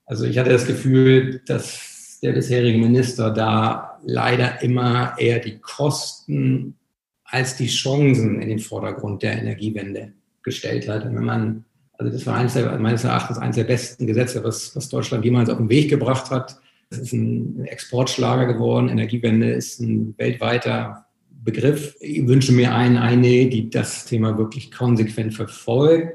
Also 0.05 0.25
ich 0.25 0.37
hatte 0.37 0.51
das 0.51 0.67
Gefühl, 0.67 1.41
dass 1.45 2.19
der 2.21 2.33
bisherige 2.33 2.77
Minister 2.77 3.31
da 3.31 3.99
leider 4.03 4.61
immer 4.61 5.15
eher 5.17 5.39
die 5.39 5.59
Kosten 5.59 6.75
als 7.25 7.57
die 7.57 7.67
Chancen 7.67 8.41
in 8.41 8.49
den 8.49 8.59
Vordergrund 8.59 9.23
der 9.23 9.39
Energiewende 9.39 10.13
gestellt 10.43 10.87
hat. 10.87 11.05
Und 11.05 11.15
wenn 11.15 11.25
man, 11.25 11.65
also 11.97 12.11
das 12.11 12.25
war 12.25 12.37
eines 12.37 12.53
der, 12.53 12.77
meines 12.77 13.03
Erachtens 13.03 13.37
eines 13.37 13.55
der 13.55 13.63
besten 13.63 14.07
Gesetze, 14.07 14.43
was, 14.43 14.75
was 14.75 14.89
Deutschland 14.89 15.25
jemals 15.25 15.49
auf 15.49 15.57
den 15.57 15.69
Weg 15.69 15.89
gebracht 15.89 16.29
hat. 16.29 16.57
Es 16.91 16.99
ist 16.99 17.13
ein 17.13 17.65
Exportschlager 17.65 18.45
geworden. 18.45 18.89
Energiewende 18.89 19.51
ist 19.51 19.81
ein 19.81 20.13
weltweiter 20.17 21.05
Begriff. 21.43 21.95
Ich 21.99 22.25
wünsche 22.27 22.51
mir 22.51 22.73
einen, 22.73 22.97
eine, 22.97 23.47
die 23.47 23.69
das 23.69 24.05
Thema 24.05 24.37
wirklich 24.37 24.71
konsequent 24.71 25.33
verfolgt. 25.33 26.13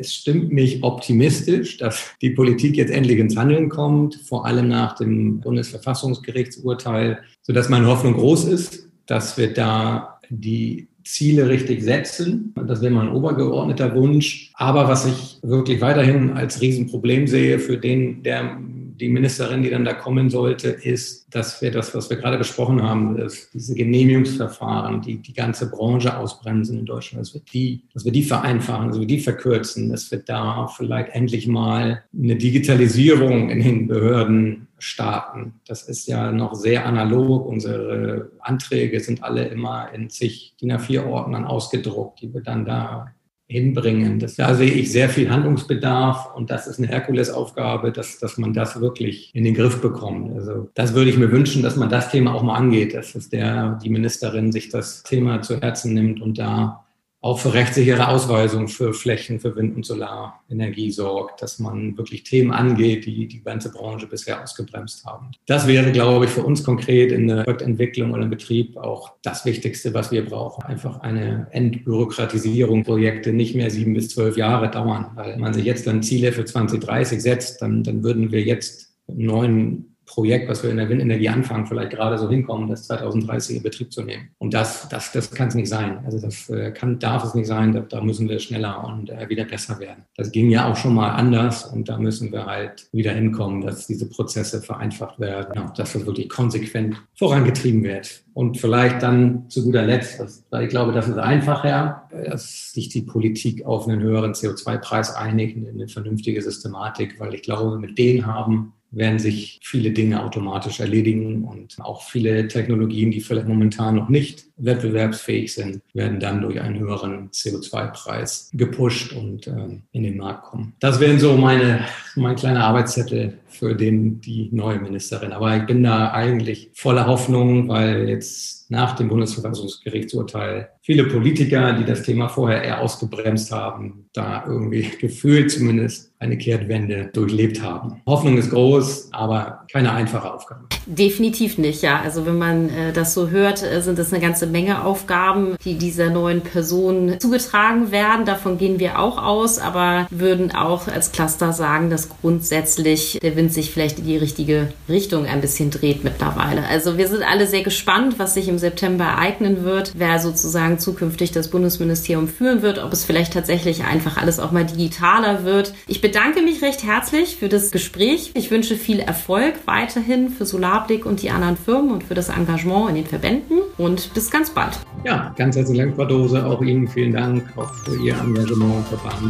Es 0.00 0.12
stimmt 0.12 0.52
mich 0.52 0.82
optimistisch, 0.82 1.78
dass 1.78 2.10
die 2.20 2.30
Politik 2.30 2.76
jetzt 2.76 2.90
endlich 2.90 3.18
ins 3.18 3.36
Handeln 3.36 3.68
kommt, 3.68 4.16
vor 4.16 4.44
allem 4.44 4.68
nach 4.68 4.96
dem 4.96 5.40
Bundesverfassungsgerichtsurteil, 5.40 7.20
sodass 7.42 7.68
meine 7.68 7.86
Hoffnung 7.86 8.14
groß 8.14 8.46
ist, 8.46 8.88
dass 9.06 9.38
wir 9.38 9.54
da 9.54 10.17
die 10.30 10.88
Ziele 11.04 11.48
richtig 11.48 11.82
setzen. 11.82 12.54
Das 12.66 12.82
wäre 12.82 12.92
mein 12.92 13.08
obergeordneter 13.08 13.94
Wunsch. 13.94 14.50
Aber 14.54 14.88
was 14.88 15.06
ich 15.06 15.38
wirklich 15.42 15.80
weiterhin 15.80 16.32
als 16.32 16.60
Riesenproblem 16.60 17.26
sehe 17.26 17.58
für 17.58 17.78
den, 17.78 18.22
der 18.22 18.58
die 18.98 19.08
Ministerin, 19.08 19.62
die 19.62 19.70
dann 19.70 19.84
da 19.84 19.94
kommen 19.94 20.28
sollte, 20.28 20.68
ist, 20.68 21.26
dass 21.30 21.62
wir 21.62 21.70
das, 21.70 21.94
was 21.94 22.10
wir 22.10 22.16
gerade 22.16 22.38
besprochen 22.38 22.82
haben, 22.82 23.16
dass 23.16 23.50
diese 23.50 23.74
Genehmigungsverfahren, 23.74 25.02
die 25.02 25.18
die 25.18 25.32
ganze 25.32 25.70
Branche 25.70 26.16
ausbremsen 26.16 26.78
in 26.78 26.86
Deutschland, 26.86 27.24
dass 27.24 27.34
wir 27.34 27.42
die, 27.52 27.84
dass 27.94 28.04
wir 28.04 28.12
die 28.12 28.24
vereinfachen, 28.24 28.88
dass 28.88 29.00
wir 29.00 29.06
die 29.06 29.20
verkürzen, 29.20 29.90
dass 29.90 30.10
wir 30.10 30.18
da 30.18 30.66
vielleicht 30.66 31.14
endlich 31.14 31.46
mal 31.46 32.02
eine 32.12 32.36
Digitalisierung 32.36 33.50
in 33.50 33.60
den 33.62 33.88
Behörden 33.88 34.67
starten. 34.78 35.60
Das 35.66 35.82
ist 35.82 36.06
ja 36.06 36.32
noch 36.32 36.54
sehr 36.54 36.86
analog. 36.86 37.46
Unsere 37.46 38.30
Anträge 38.40 39.00
sind 39.00 39.22
alle 39.22 39.46
immer 39.46 39.92
in 39.92 40.10
zig 40.10 40.54
DIN 40.60 40.72
A4-Ordnern 40.72 41.44
ausgedruckt, 41.44 42.22
die 42.22 42.32
wir 42.32 42.42
dann 42.42 42.64
da 42.64 43.12
hinbringen. 43.48 44.18
Das, 44.18 44.36
da 44.36 44.54
sehe 44.54 44.70
ich 44.70 44.92
sehr 44.92 45.08
viel 45.08 45.30
Handlungsbedarf 45.30 46.34
und 46.34 46.50
das 46.50 46.66
ist 46.66 46.78
eine 46.78 46.88
Herkulesaufgabe, 46.88 47.92
dass, 47.92 48.18
dass 48.18 48.36
man 48.36 48.52
das 48.52 48.80
wirklich 48.80 49.30
in 49.34 49.44
den 49.44 49.54
Griff 49.54 49.80
bekommt. 49.80 50.36
Also 50.36 50.68
das 50.74 50.94
würde 50.94 51.08
ich 51.08 51.16
mir 51.16 51.32
wünschen, 51.32 51.62
dass 51.62 51.76
man 51.76 51.88
das 51.88 52.10
Thema 52.10 52.34
auch 52.34 52.42
mal 52.42 52.56
angeht, 52.56 52.94
dass 52.94 53.14
es 53.14 53.30
der, 53.30 53.78
die 53.82 53.88
Ministerin 53.88 54.52
sich 54.52 54.68
das 54.68 55.02
Thema 55.02 55.40
zu 55.40 55.60
Herzen 55.60 55.94
nimmt 55.94 56.20
und 56.20 56.38
da 56.38 56.84
auch 57.20 57.40
für 57.40 57.52
rechtssichere 57.52 58.08
Ausweisung 58.08 58.68
für 58.68 58.94
Flächen 58.94 59.40
für 59.40 59.56
Wind- 59.56 59.74
und 59.74 59.84
Solarenergie 59.84 60.92
sorgt, 60.92 61.42
dass 61.42 61.58
man 61.58 61.98
wirklich 61.98 62.22
Themen 62.22 62.52
angeht, 62.52 63.06
die 63.06 63.26
die 63.26 63.42
ganze 63.42 63.72
Branche 63.72 64.06
bisher 64.06 64.40
ausgebremst 64.40 65.04
haben. 65.04 65.32
Das 65.46 65.66
wäre, 65.66 65.90
glaube 65.90 66.26
ich, 66.26 66.30
für 66.30 66.44
uns 66.44 66.62
konkret 66.62 67.10
in 67.10 67.26
der 67.26 67.42
Projektentwicklung 67.42 68.12
oder 68.12 68.22
im 68.22 68.30
Betrieb 68.30 68.76
auch 68.76 69.14
das 69.22 69.44
Wichtigste, 69.44 69.92
was 69.94 70.12
wir 70.12 70.24
brauchen. 70.24 70.62
Einfach 70.62 71.00
eine 71.00 71.48
Entbürokratisierung, 71.50 72.84
Projekte 72.84 73.32
nicht 73.32 73.56
mehr 73.56 73.70
sieben 73.70 73.94
bis 73.94 74.10
zwölf 74.10 74.36
Jahre 74.36 74.70
dauern. 74.70 75.10
Weil 75.16 75.32
wenn 75.32 75.40
man 75.40 75.54
sich 75.54 75.64
jetzt 75.64 75.88
dann 75.88 76.04
Ziele 76.04 76.30
für 76.30 76.44
2030 76.44 77.20
setzt, 77.20 77.60
dann, 77.62 77.82
dann 77.82 78.04
würden 78.04 78.30
wir 78.30 78.42
jetzt 78.42 78.94
neuen 79.08 79.96
Projekt, 80.08 80.48
was 80.48 80.62
wir 80.62 80.70
in 80.70 80.78
der 80.78 80.88
Windenergie 80.88 81.28
anfangen, 81.28 81.66
vielleicht 81.66 81.90
gerade 81.90 82.18
so 82.18 82.28
hinkommen, 82.28 82.68
das 82.68 82.84
2030 82.84 83.58
in 83.58 83.62
Betrieb 83.62 83.92
zu 83.92 84.02
nehmen. 84.02 84.30
Und 84.38 84.54
das, 84.54 84.88
das, 84.88 85.12
das 85.12 85.30
kann 85.30 85.48
es 85.48 85.54
nicht 85.54 85.68
sein. 85.68 86.00
Also 86.04 86.18
das 86.18 86.48
äh, 86.50 86.72
kann, 86.72 86.98
darf 86.98 87.24
es 87.24 87.34
nicht 87.34 87.46
sein. 87.46 87.72
Da, 87.72 87.80
da 87.80 88.00
müssen 88.00 88.28
wir 88.28 88.40
schneller 88.40 88.84
und 88.84 89.10
äh, 89.10 89.28
wieder 89.28 89.44
besser 89.44 89.78
werden. 89.78 90.04
Das 90.16 90.32
ging 90.32 90.50
ja 90.50 90.70
auch 90.70 90.76
schon 90.76 90.94
mal 90.94 91.10
anders 91.10 91.66
und 91.66 91.88
da 91.88 91.98
müssen 91.98 92.32
wir 92.32 92.46
halt 92.46 92.88
wieder 92.92 93.12
hinkommen, 93.12 93.60
dass 93.60 93.86
diese 93.86 94.08
Prozesse 94.08 94.62
vereinfacht 94.62 95.20
werden, 95.20 95.52
ja, 95.54 95.72
dass 95.76 95.92
das 95.92 96.06
wirklich 96.06 96.28
konsequent 96.28 96.96
vorangetrieben 97.14 97.84
wird. 97.84 98.24
Und 98.32 98.56
vielleicht 98.58 99.02
dann 99.02 99.48
zu 99.50 99.64
guter 99.64 99.82
Letzt, 99.82 100.20
das, 100.20 100.44
weil 100.50 100.64
ich 100.64 100.70
glaube, 100.70 100.92
das 100.92 101.08
ist 101.08 101.18
einfacher, 101.18 102.08
dass 102.24 102.72
sich 102.72 102.88
die 102.88 103.02
Politik 103.02 103.66
auf 103.66 103.86
einen 103.86 104.00
höheren 104.00 104.32
CO2-Preis 104.32 105.14
einigt, 105.14 105.56
eine 105.56 105.88
vernünftige 105.88 106.40
Systematik, 106.40 107.18
weil 107.20 107.34
ich 107.34 107.42
glaube, 107.42 107.78
mit 107.78 107.98
denen 107.98 108.26
haben 108.26 108.74
werden 108.90 109.18
sich 109.18 109.60
viele 109.62 109.90
Dinge 109.90 110.22
automatisch 110.22 110.80
erledigen 110.80 111.44
und 111.44 111.76
auch 111.80 112.02
viele 112.02 112.48
Technologien, 112.48 113.10
die 113.10 113.20
vielleicht 113.20 113.48
momentan 113.48 113.96
noch 113.96 114.08
nicht 114.08 114.46
wettbewerbsfähig 114.56 115.52
sind, 115.52 115.82
werden 115.92 116.20
dann 116.20 116.40
durch 116.40 116.60
einen 116.60 116.78
höheren 116.78 117.30
CO2-Preis 117.30 118.50
gepusht 118.54 119.12
und 119.12 119.46
äh, 119.46 119.80
in 119.92 120.02
den 120.02 120.16
Markt 120.16 120.44
kommen. 120.44 120.74
Das 120.80 121.00
wären 121.00 121.18
so 121.18 121.36
meine, 121.36 121.84
mein 122.16 122.36
kleiner 122.36 122.64
Arbeitszettel 122.64 123.38
für 123.48 123.74
den, 123.74 124.20
die 124.20 124.48
neue 124.52 124.78
Ministerin. 124.78 125.32
Aber 125.32 125.56
ich 125.56 125.66
bin 125.66 125.82
da 125.82 126.12
eigentlich 126.12 126.70
voller 126.74 127.06
Hoffnung, 127.06 127.68
weil 127.68 128.08
jetzt 128.08 128.70
nach 128.70 128.96
dem 128.96 129.08
Bundesverfassungsgerichtsurteil 129.08 130.68
viele 130.82 131.04
Politiker, 131.04 131.72
die 131.72 131.84
das 131.84 132.02
Thema 132.02 132.28
vorher 132.28 132.62
eher 132.62 132.80
ausgebremst 132.80 133.50
haben, 133.52 134.08
da 134.12 134.44
irgendwie 134.46 134.82
gefühlt 135.00 135.50
zumindest 135.50 136.07
eine 136.20 136.36
Kehrtwende 136.36 137.10
durchlebt 137.12 137.62
haben. 137.62 138.00
Hoffnung 138.06 138.38
ist 138.38 138.50
groß, 138.50 139.10
aber 139.12 139.64
keine 139.70 139.92
einfache 139.92 140.32
Aufgabe. 140.32 140.62
Definitiv 140.86 141.58
nicht, 141.58 141.82
ja. 141.82 142.00
Also 142.00 142.26
wenn 142.26 142.38
man 142.38 142.70
äh, 142.70 142.92
das 142.92 143.14
so 143.14 143.28
hört, 143.28 143.62
äh, 143.62 143.80
sind 143.82 143.98
es 143.98 144.12
eine 144.12 144.20
ganze 144.20 144.46
Menge 144.46 144.84
Aufgaben, 144.84 145.56
die 145.64 145.78
dieser 145.78 146.10
neuen 146.10 146.40
Person 146.40 147.20
zugetragen 147.20 147.92
werden. 147.92 148.24
Davon 148.24 148.58
gehen 148.58 148.80
wir 148.80 148.98
auch 148.98 149.22
aus, 149.22 149.58
aber 149.58 150.08
würden 150.10 150.52
auch 150.52 150.88
als 150.88 151.12
Cluster 151.12 151.52
sagen, 151.52 151.90
dass 151.90 152.08
grundsätzlich 152.08 153.18
der 153.22 153.36
Wind 153.36 153.52
sich 153.52 153.70
vielleicht 153.70 154.00
in 154.00 154.06
die 154.06 154.16
richtige 154.16 154.68
Richtung 154.88 155.26
ein 155.26 155.40
bisschen 155.40 155.70
dreht 155.70 156.02
mittlerweile. 156.02 156.66
Also 156.66 156.98
wir 156.98 157.06
sind 157.06 157.22
alle 157.22 157.46
sehr 157.46 157.62
gespannt, 157.62 158.18
was 158.18 158.34
sich 158.34 158.48
im 158.48 158.58
September 158.58 159.04
ereignen 159.04 159.64
wird, 159.64 159.92
wer 159.96 160.18
sozusagen 160.18 160.78
zukünftig 160.78 161.30
das 161.30 161.48
Bundesministerium 161.48 162.26
führen 162.26 162.62
wird, 162.62 162.82
ob 162.82 162.92
es 162.92 163.04
vielleicht 163.04 163.34
tatsächlich 163.34 163.84
einfach 163.84 164.16
alles 164.16 164.40
auch 164.40 164.50
mal 164.50 164.64
digitaler 164.64 165.44
wird. 165.44 165.74
Ich 165.86 166.00
bedanke 166.08 166.40
mich 166.40 166.62
recht 166.62 166.84
herzlich 166.84 167.36
für 167.36 167.50
das 167.50 167.70
Gespräch. 167.70 168.30
Ich 168.32 168.50
wünsche 168.50 168.76
viel 168.76 168.98
Erfolg 168.98 169.56
weiterhin 169.66 170.30
für 170.30 170.46
Solarblick 170.46 171.04
und 171.04 171.20
die 171.20 171.28
anderen 171.28 171.58
Firmen 171.58 171.90
und 171.90 172.02
für 172.02 172.14
das 172.14 172.30
Engagement 172.30 172.88
in 172.88 172.94
den 172.94 173.06
Verbänden 173.06 173.58
und 173.76 174.14
bis 174.14 174.30
ganz 174.30 174.48
bald. 174.48 174.78
Ja, 175.04 175.34
ganz 175.36 175.54
herzlichen 175.54 175.88
Dank, 175.88 175.96
Frau 175.96 176.06
Dose. 176.06 176.46
Auch 176.46 176.62
Ihnen 176.62 176.88
vielen 176.88 177.12
Dank 177.12 177.44
auch 177.58 177.70
für 177.84 177.94
Ihr 177.96 178.14
Engagement 178.24 178.76
im 178.76 178.84
Verband 178.84 179.22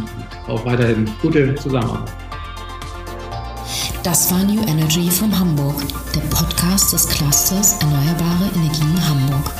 und 0.47 0.53
auch 0.53 0.65
weiterhin 0.65 1.09
gute 1.21 1.53
Zusammenarbeit. 1.55 2.13
Das 4.01 4.31
war 4.31 4.41
New 4.45 4.61
Energy 4.61 5.11
von 5.11 5.37
Hamburg, 5.37 5.83
der 6.15 6.21
Podcast 6.33 6.93
des 6.93 7.09
Clusters 7.09 7.77
Erneuerbare 7.81 8.51
Energien 8.55 9.09
Hamburg. 9.09 9.51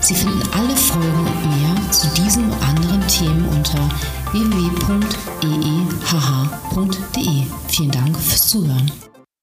Sie 0.00 0.16
finden 0.16 0.42
alle 0.52 0.74
Folgen 0.74 1.20
und 1.20 1.50
mehr 1.56 1.92
zu 1.92 2.08
diesen 2.20 2.46
und 2.46 2.68
anderen 2.68 3.06
Themen 3.06 3.48
unter 3.50 3.88
www.eehh.de. 4.34 5.06
Vielen 7.68 7.90
Dank 7.92 8.18
fürs 8.18 8.48
Zuhören. 8.48 9.03